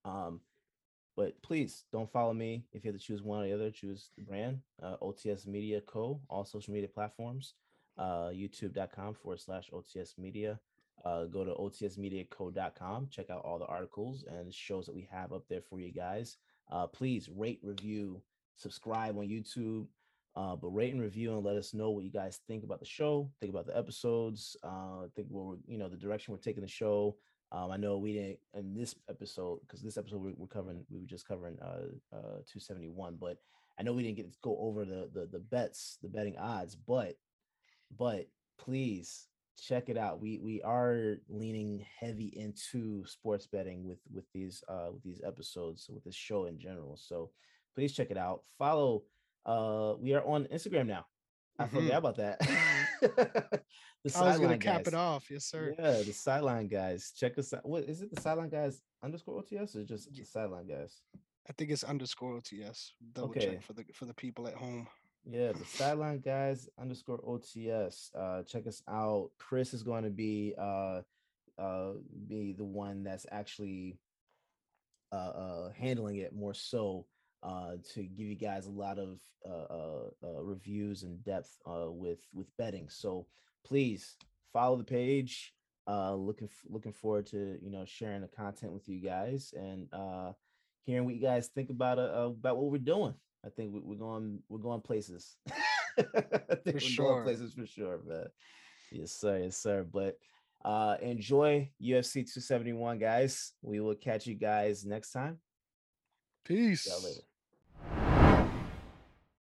[0.05, 0.41] Um,
[1.17, 3.71] but please don't follow me if you have to choose one or the other.
[3.71, 6.21] Choose the brand, uh, OTS Media Co.
[6.29, 7.55] All social media platforms,
[7.99, 10.59] uh, YouTube.com forward slash OTS Media.
[11.05, 13.09] Uh, go to OTSMediaCo.com.
[13.11, 16.39] Check out all the articles and shows that we have up there for you guys.
[16.71, 18.23] Uh, please rate, review,
[18.57, 19.87] subscribe on YouTube.
[20.37, 22.85] Uh, but rate and review and let us know what you guys think about the
[22.85, 26.63] show, think about the episodes, uh, think what we're, you know, the direction we're taking
[26.63, 27.17] the show.
[27.53, 30.99] Um, I know we didn't in this episode because this episode we're, we're covering, we
[30.99, 33.37] were just covering uh, uh, 271, but
[33.79, 36.75] I know we didn't get to go over the, the the bets, the betting odds,
[36.75, 37.15] but
[37.97, 38.27] but
[38.59, 39.27] please
[39.61, 40.21] check it out.
[40.21, 45.89] We we are leaning heavy into sports betting with with these uh with these episodes
[45.89, 46.97] with this show in general.
[46.97, 47.31] So
[47.75, 48.43] please check it out.
[48.59, 49.03] Follow
[49.47, 51.07] uh we are on Instagram now.
[51.59, 51.71] I Mhm.
[51.71, 52.41] forgot about that.
[53.01, 53.61] the
[54.17, 54.89] I was to cap guys.
[54.89, 55.31] it off.
[55.31, 55.75] Yes, sir.
[55.79, 57.13] Yeah, the sideline guys.
[57.17, 57.65] Check us out.
[57.67, 58.15] What is it?
[58.15, 61.03] The sideline guys underscore OTS or just the sideline guys?
[61.49, 62.93] I think it's underscore OTS.
[63.13, 63.41] Double Okay.
[63.47, 64.89] check for the for the people at home.
[65.27, 68.11] Yeah, the sideline guys underscore OTS.
[68.15, 69.31] Uh, check us out.
[69.39, 71.03] Chris is going to be uh,
[71.59, 71.93] uh,
[72.27, 73.99] be the one that's actually
[75.13, 77.07] uh, uh, handling it more so
[77.45, 81.91] uh, to give you guys a lot of uh, uh, uh, reviews and depth uh,
[81.91, 82.89] with with betting.
[82.89, 83.27] So
[83.65, 84.17] please
[84.53, 85.53] follow the page.
[85.87, 90.33] Uh, looking looking forward to you know sharing the content with you guys and uh,
[90.85, 93.15] hearing what you guys think about uh, about what we're doing.
[93.45, 95.37] I think we, we're going we're going places.
[96.67, 97.23] We're sure.
[97.23, 98.27] places for sure, man.
[98.91, 99.39] Yes, sir.
[99.39, 99.85] Yes, sir.
[99.85, 100.17] But
[100.65, 103.53] uh enjoy UFC 271, guys.
[103.63, 105.39] We will catch you guys next time.
[106.45, 106.83] Peace.
[106.83, 107.21] See y'all later.